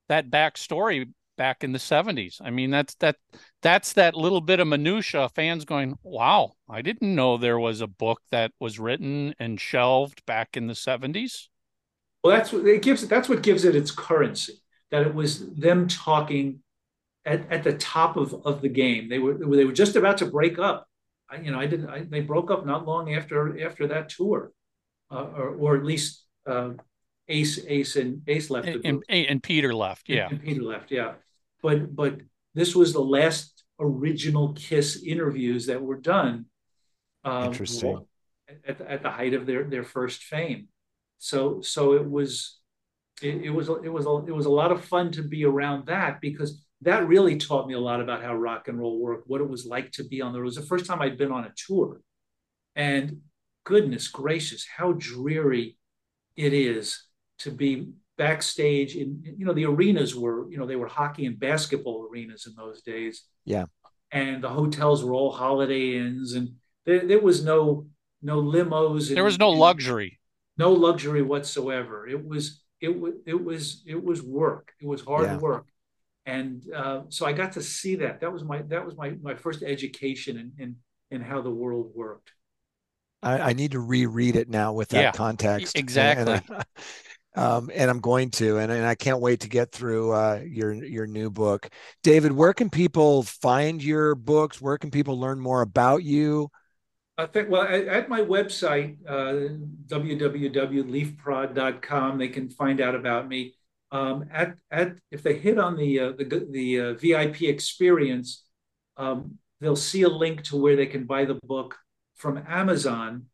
[0.09, 2.37] that backstory back in the 70s.
[2.43, 3.17] I mean, that's that
[3.63, 7.87] that's that little bit of minutia fans going, "Wow, I didn't know there was a
[7.87, 11.49] book that was written and shelved back in the 70s."
[12.23, 14.61] Well, that's what it gives that's what gives it its currency.
[14.91, 16.61] That it was them talking
[17.25, 19.09] at, at the top of, of the game.
[19.09, 20.87] They were they were just about to break up.
[21.29, 21.89] I, you know, I didn't.
[21.89, 24.53] I, they broke up not long after after that tour,
[25.11, 26.71] uh, or or at least uh,
[27.29, 30.09] Ace, Ace, and Ace left and, and, and, Peter left.
[30.09, 30.91] Yeah, and, Peter left.
[30.91, 31.13] Yeah,
[31.63, 32.19] but but
[32.55, 36.47] this was the last original Kiss interviews that were done.
[37.25, 38.07] Um, Interesting.
[38.67, 40.69] At, the, at the height of their their first fame,
[41.19, 42.60] so so it was
[43.23, 45.87] it, it was it was a, it was a lot of fun to be around
[45.87, 49.41] that because that really taught me a lot about how rock and roll worked, what
[49.41, 50.47] it was like to be on the road.
[50.47, 52.01] It was the first time I'd been on a tour,
[52.75, 53.21] and
[53.65, 55.77] goodness gracious, how dreary
[56.37, 57.05] it is
[57.41, 61.41] to be backstage in you know the arenas were you know they were hockey and
[61.41, 63.25] basketball arenas in those days.
[63.45, 63.65] Yeah.
[64.13, 66.51] And the hotels were all holiday inns and
[66.85, 67.87] there, there was no
[68.21, 70.19] no limos and, there was no luxury.
[70.59, 72.07] no luxury whatsoever.
[72.07, 75.37] It was it was it was it was work it was hard yeah.
[75.39, 75.67] work
[76.27, 79.35] and uh, so i got to see that that was my that was my my
[79.35, 80.77] first education in in,
[81.11, 82.33] in how the world worked
[83.23, 86.65] I, I need to reread it now with that yeah, context exactly and, and
[87.37, 90.73] um, and I'm going to, and, and I can't wait to get through uh, your
[90.73, 91.69] your new book,
[92.03, 92.33] David.
[92.33, 94.61] Where can people find your books?
[94.61, 96.51] Where can people learn more about you?
[97.23, 99.55] I think well at my website uh,
[99.87, 103.55] www.leafprod.com they can find out about me.
[103.93, 108.45] Um, at at if they hit on the uh, the the uh, VIP experience,
[108.97, 111.77] um, they'll see a link to where they can buy the book
[112.17, 113.27] from Amazon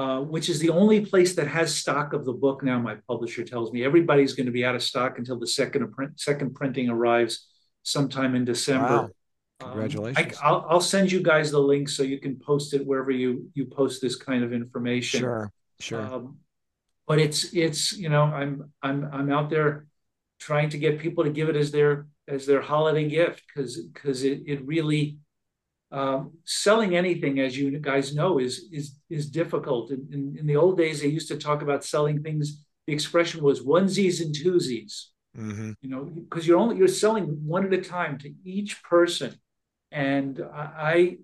[0.00, 2.78] uh, which is the only place that has stock of the book now.
[2.78, 6.54] My publisher tells me everybody's going to be out of stock until the second second
[6.54, 7.46] printing arrives
[7.82, 9.02] sometime in December.
[9.02, 9.10] Wow.
[9.60, 10.36] Congratulations!
[10.42, 13.50] Um, I, will send you guys the link so you can post it wherever you
[13.54, 15.20] you post this kind of information.
[15.20, 16.00] Sure, sure.
[16.00, 16.38] Um,
[17.06, 19.86] but it's it's you know I'm I'm I'm out there
[20.38, 24.24] trying to get people to give it as their as their holiday gift because because
[24.24, 25.18] it it really
[25.92, 29.90] um, selling anything, as you guys know, is is is difficult.
[29.90, 32.64] In, in, in, the old days, they used to talk about selling things.
[32.86, 35.06] The expression was onesies and twosies.
[35.36, 35.72] Mm-hmm.
[35.82, 39.34] You know, because you're only you're selling one at a time to each person,
[39.90, 41.18] and I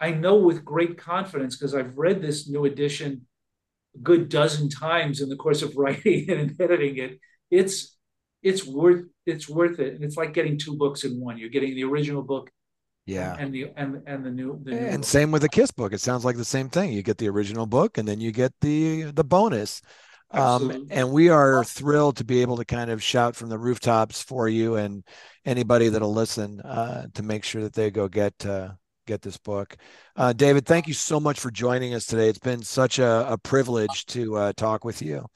[0.00, 3.26] I know with great confidence because I've read this new edition
[3.94, 7.20] a good dozen times in the course of writing it and editing it.
[7.50, 7.96] It's
[8.42, 11.38] it's worth it's worth it, and it's like getting two books in one.
[11.38, 12.50] You're getting the original book
[13.06, 13.36] yeah.
[13.38, 15.04] And the and and the new, the new and book.
[15.04, 15.92] same with the Kiss book.
[15.92, 16.92] It sounds like the same thing.
[16.92, 19.82] You get the original book and then you get the the bonus.
[20.30, 24.20] Um, and we are thrilled to be able to kind of shout from the rooftops
[24.20, 25.04] for you and
[25.44, 28.70] anybody that'll listen uh, to make sure that they go get uh,
[29.06, 29.76] get this book.
[30.16, 32.28] Uh, David, thank you so much for joining us today.
[32.28, 35.26] It's been such a, a privilege to uh, talk with you.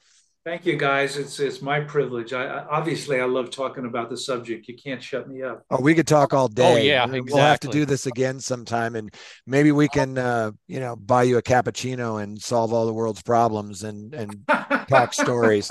[0.49, 1.15] Thank you, guys.
[1.15, 2.33] It's it's my privilege.
[2.33, 4.67] I, I, obviously I love talking about the subject.
[4.67, 5.63] You can't shut me up.
[5.69, 6.73] Oh, we could talk all day.
[6.73, 7.21] Oh yeah, exactly.
[7.21, 9.13] We'll have to do this again sometime, and
[9.45, 13.21] maybe we can, uh, you know, buy you a cappuccino and solve all the world's
[13.21, 14.43] problems and and
[14.87, 15.69] talk stories.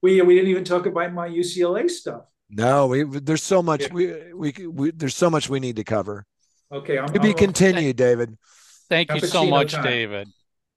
[0.00, 2.22] We we didn't even talk about my UCLA stuff.
[2.48, 3.92] No, we there's so much yeah.
[3.92, 6.24] we, we we there's so much we need to cover.
[6.72, 8.38] Okay, I'm, to be continued, David.
[8.88, 9.84] Thank you so much, time.
[9.84, 10.28] David.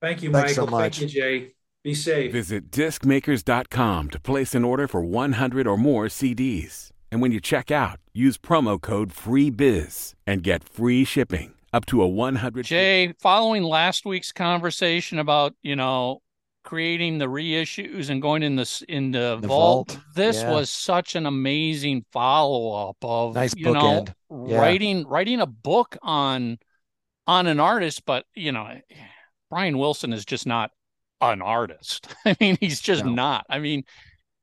[0.02, 0.68] Thank you, Thanks Michael.
[0.68, 1.00] So much.
[1.00, 1.52] Thank you, Jay.
[1.84, 2.32] Be safe.
[2.32, 6.92] Visit discmakers.com to place an order for 100 or more CDs.
[7.12, 12.04] And when you check out, use promo code FREEBIZ and get free shipping up to
[12.04, 16.22] a 100 Jay, following last week's conversation about, you know,
[16.64, 20.52] creating the reissues and going in the in the, the vault, vault, this yeah.
[20.52, 24.06] was such an amazing follow-up of nice you know
[24.46, 24.60] yeah.
[24.60, 26.60] writing writing a book on
[27.26, 28.80] on an artist but you know
[29.50, 30.70] Brian Wilson is just not
[31.22, 32.08] an artist.
[32.26, 33.12] I mean, he's just no.
[33.12, 33.46] not.
[33.50, 33.84] I mean,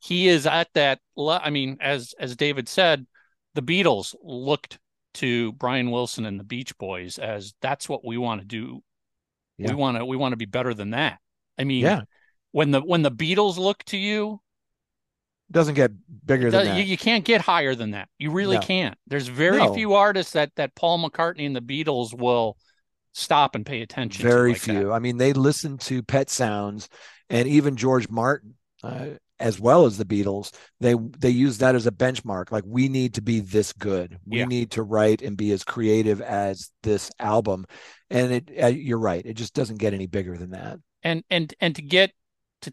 [0.00, 1.00] he is at that.
[1.16, 3.06] Le- I mean, as as David said,
[3.54, 4.78] the Beatles looked
[5.14, 8.82] to Brian Wilson and the Beach Boys as that's what we want to do.
[9.56, 9.70] Yeah.
[9.70, 11.18] We want to we want to be better than that.
[11.58, 12.02] I mean, yeah.
[12.52, 14.40] when the when the Beatles look to you,
[15.50, 15.90] doesn't get
[16.26, 16.76] bigger than that.
[16.76, 18.08] You, you, can't get higher than that.
[18.18, 18.62] You really no.
[18.62, 18.96] can't.
[19.06, 19.74] There's very no.
[19.74, 22.56] few artists that that Paul McCartney and the Beatles will
[23.12, 24.22] stop and pay attention.
[24.22, 24.84] Very like few.
[24.84, 24.92] That.
[24.92, 26.88] I mean, they listened to Pet Sounds
[27.30, 29.06] and even George Martin, uh,
[29.40, 30.52] as well as the Beatles.
[30.80, 32.50] They they use that as a benchmark.
[32.50, 34.18] Like we need to be this good.
[34.26, 34.46] We yeah.
[34.46, 37.66] need to write and be as creative as this album.
[38.10, 39.24] And it, uh, you're right.
[39.24, 40.78] It just doesn't get any bigger than that.
[41.02, 42.12] And and and to get
[42.62, 42.72] to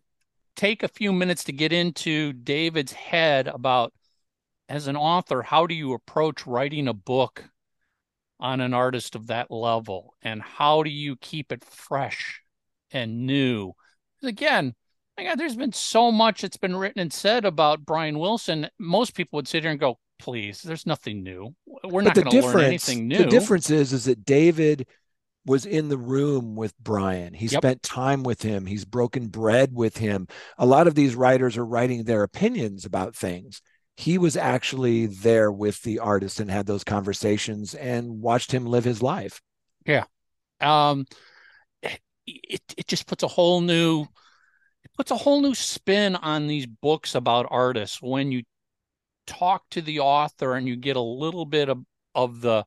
[0.56, 3.94] take a few minutes to get into David's head about
[4.68, 7.44] as an author, how do you approach writing a book
[8.40, 12.42] on an artist of that level and how do you keep it fresh
[12.92, 13.72] and new
[14.24, 14.74] again
[15.18, 19.16] my God, there's been so much that's been written and said about brian wilson most
[19.16, 22.48] people would sit here and go please there's nothing new we're but not going to
[22.48, 24.86] learn anything new the difference is is that david
[25.46, 27.34] was in the room with Brian.
[27.34, 27.62] He yep.
[27.62, 28.66] spent time with him.
[28.66, 30.28] He's broken bread with him.
[30.58, 33.62] A lot of these writers are writing their opinions about things
[33.98, 38.84] he was actually there with the artist and had those conversations and watched him live
[38.84, 39.42] his life.
[39.86, 40.04] Yeah.
[40.60, 41.06] Um,
[41.82, 46.66] it, it just puts a whole new, it puts a whole new spin on these
[46.66, 48.44] books about artists when you
[49.28, 51.80] talk to the author and you get a little bit of,
[52.14, 52.66] of the,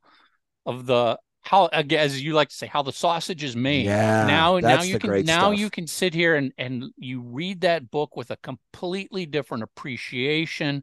[0.64, 4.59] of the, how as you like to say how the sausage is made yeah now
[4.59, 5.59] now you can now stuff.
[5.59, 10.83] you can sit here and and you read that book with a completely different appreciation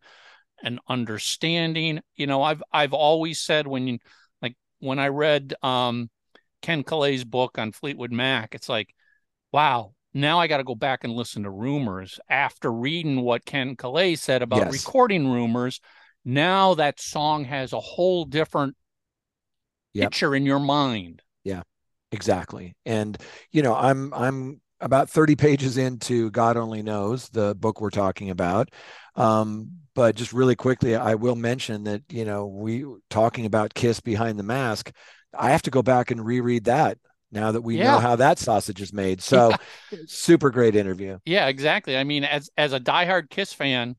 [0.64, 2.02] and understanding.
[2.16, 4.00] You know, I've I've always said when you
[4.42, 6.10] like when I read um
[6.62, 8.94] Ken Caillat's book on Fleetwood Mac, it's like,
[9.52, 13.76] wow, now I got to go back and listen to rumors after reading what Ken
[13.76, 14.74] Caillat said about yes.
[14.74, 15.82] recording rumors.
[16.24, 18.76] Now that song has a whole different
[19.94, 20.12] yep.
[20.12, 21.22] picture in your mind.
[21.44, 21.64] Yeah,
[22.12, 22.76] exactly.
[22.86, 23.18] And
[23.52, 28.30] you know, I'm I'm about 30 pages into God Only Knows, the book we're talking
[28.30, 28.70] about.
[29.16, 34.02] Um, but just really quickly, I will mention that, you know, we talking about Kiss
[34.02, 34.92] behind the mask.
[35.34, 36.98] I have to go back and reread that
[37.32, 37.92] now that we yeah.
[37.92, 39.22] know how that sausage is made.
[39.22, 39.50] So
[39.92, 40.00] yeah.
[40.06, 41.18] super great interview.
[41.26, 41.98] Yeah, exactly.
[41.98, 43.96] I mean, as as a diehard Kiss fan,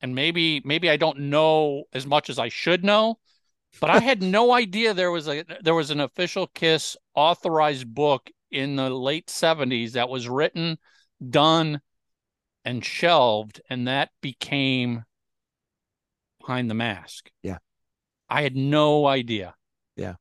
[0.00, 3.18] and maybe maybe I don't know as much as I should know,
[3.80, 8.30] but I had no idea there was a there was an official Kiss authorized book
[8.50, 10.78] in the late 70s that was written,
[11.30, 11.80] done,
[12.64, 15.04] and shelved, and that became
[16.48, 17.30] behind the mask.
[17.42, 17.58] Yeah.
[18.30, 19.54] I had no idea.
[19.96, 20.14] Yeah.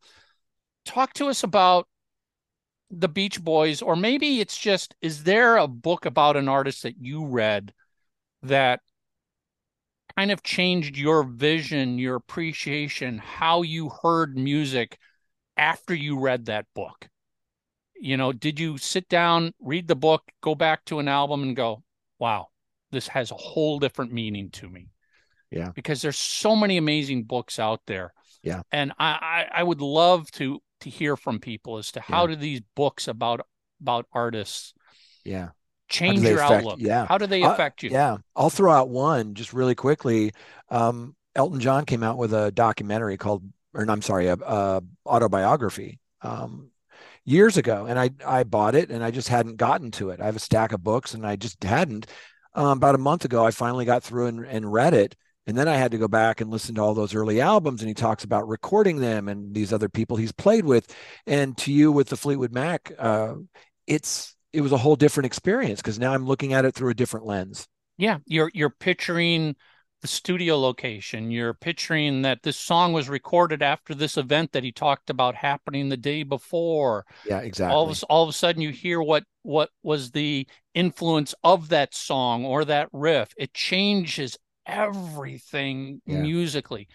[0.85, 1.87] Talk to us about
[2.89, 6.95] the Beach Boys, or maybe it's just is there a book about an artist that
[6.99, 7.71] you read
[8.41, 8.81] that
[10.17, 14.97] kind of changed your vision, your appreciation, how you heard music
[15.57, 17.07] after you read that book?
[17.95, 21.55] You know, did you sit down, read the book, go back to an album and
[21.55, 21.83] go,
[22.19, 22.47] wow,
[22.91, 24.89] this has a whole different meaning to me?
[25.51, 25.69] Yeah.
[25.75, 28.13] Because there's so many amazing books out there.
[28.41, 28.61] Yeah.
[28.71, 32.27] And I, I, I would love to to hear from people as to how yeah.
[32.27, 33.41] do these books about
[33.81, 34.73] about artists
[35.23, 35.49] yeah
[35.91, 38.89] change your affect, outlook yeah how do they affect uh, you yeah i'll throw out
[38.89, 40.31] one just really quickly
[40.69, 45.99] um, elton john came out with a documentary called or i'm sorry a, a autobiography
[46.21, 46.71] um,
[47.25, 50.19] years ago, and I I bought it and I just hadn't gotten to it.
[50.21, 52.07] I have a stack of books and I just hadn't.
[52.53, 55.15] Um, about a month ago, I finally got through and, and read it.
[55.47, 57.81] And then I had to go back and listen to all those early albums.
[57.81, 60.93] And he talks about recording them and these other people he's played with.
[61.25, 63.35] And to you with the Fleetwood Mac, uh,
[63.87, 66.95] it's it was a whole different experience because now I'm looking at it through a
[66.95, 67.67] different lens.
[67.97, 69.55] Yeah, you're you're picturing
[70.01, 71.29] the studio location.
[71.29, 75.89] You're picturing that this song was recorded after this event that he talked about happening
[75.89, 77.05] the day before.
[77.25, 77.75] Yeah, exactly.
[77.75, 81.93] All of, all of a sudden, you hear what what was the influence of that
[81.93, 83.29] song or that riff.
[83.37, 86.21] It changes everything yeah.
[86.21, 86.87] musically,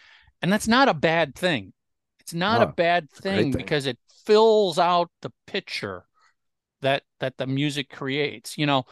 [0.43, 1.73] and that's not a bad thing.
[2.21, 6.06] It's not no, a bad thing, thing because it fills out the picture
[6.83, 8.57] that that the music creates.
[8.59, 8.85] You know,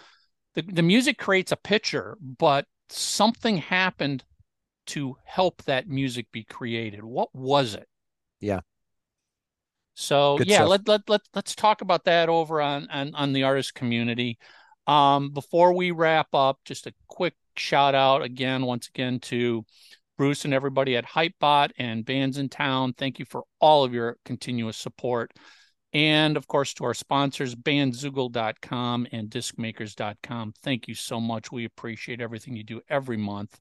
[0.55, 4.25] the, the music creates a picture, but something happened
[4.87, 7.03] to help that music be created.
[7.03, 7.89] What was it?
[8.41, 8.61] Yeah.
[9.95, 10.71] So Good yeah, stuff.
[10.71, 14.39] let, let let let's talk about that over on on, on the artist community.
[14.87, 19.65] Um, before we wrap up, just a quick shout out again, once again to
[20.19, 22.93] Bruce and everybody at Hypebot and Bands in Town.
[22.93, 25.33] Thank you for all of your continuous support.
[25.95, 30.55] And of course, to our sponsors, bandzoogle.com and discmakers.com.
[30.61, 31.53] Thank you so much.
[31.53, 33.59] We appreciate everything you do every month.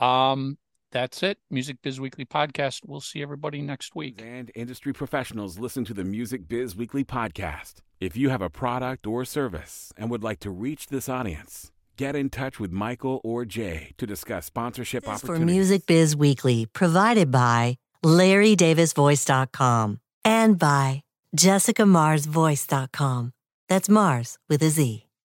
[0.00, 0.58] Um,
[0.90, 1.38] that's it.
[1.48, 2.80] Music Biz Weekly podcast.
[2.84, 4.20] We'll see everybody next week.
[4.20, 7.74] And industry professionals listen to the Music Biz Weekly podcast.
[8.00, 12.16] If you have a product or service and would like to reach this audience, get
[12.16, 15.40] in touch with Michael or Jay to discuss sponsorship this opportunities.
[15.42, 21.02] For Music Biz Weekly, provided by LarryDavisVoice.com and by
[21.36, 23.32] JessicaMarzVoice.com.
[23.68, 25.09] That's Mars with a Z.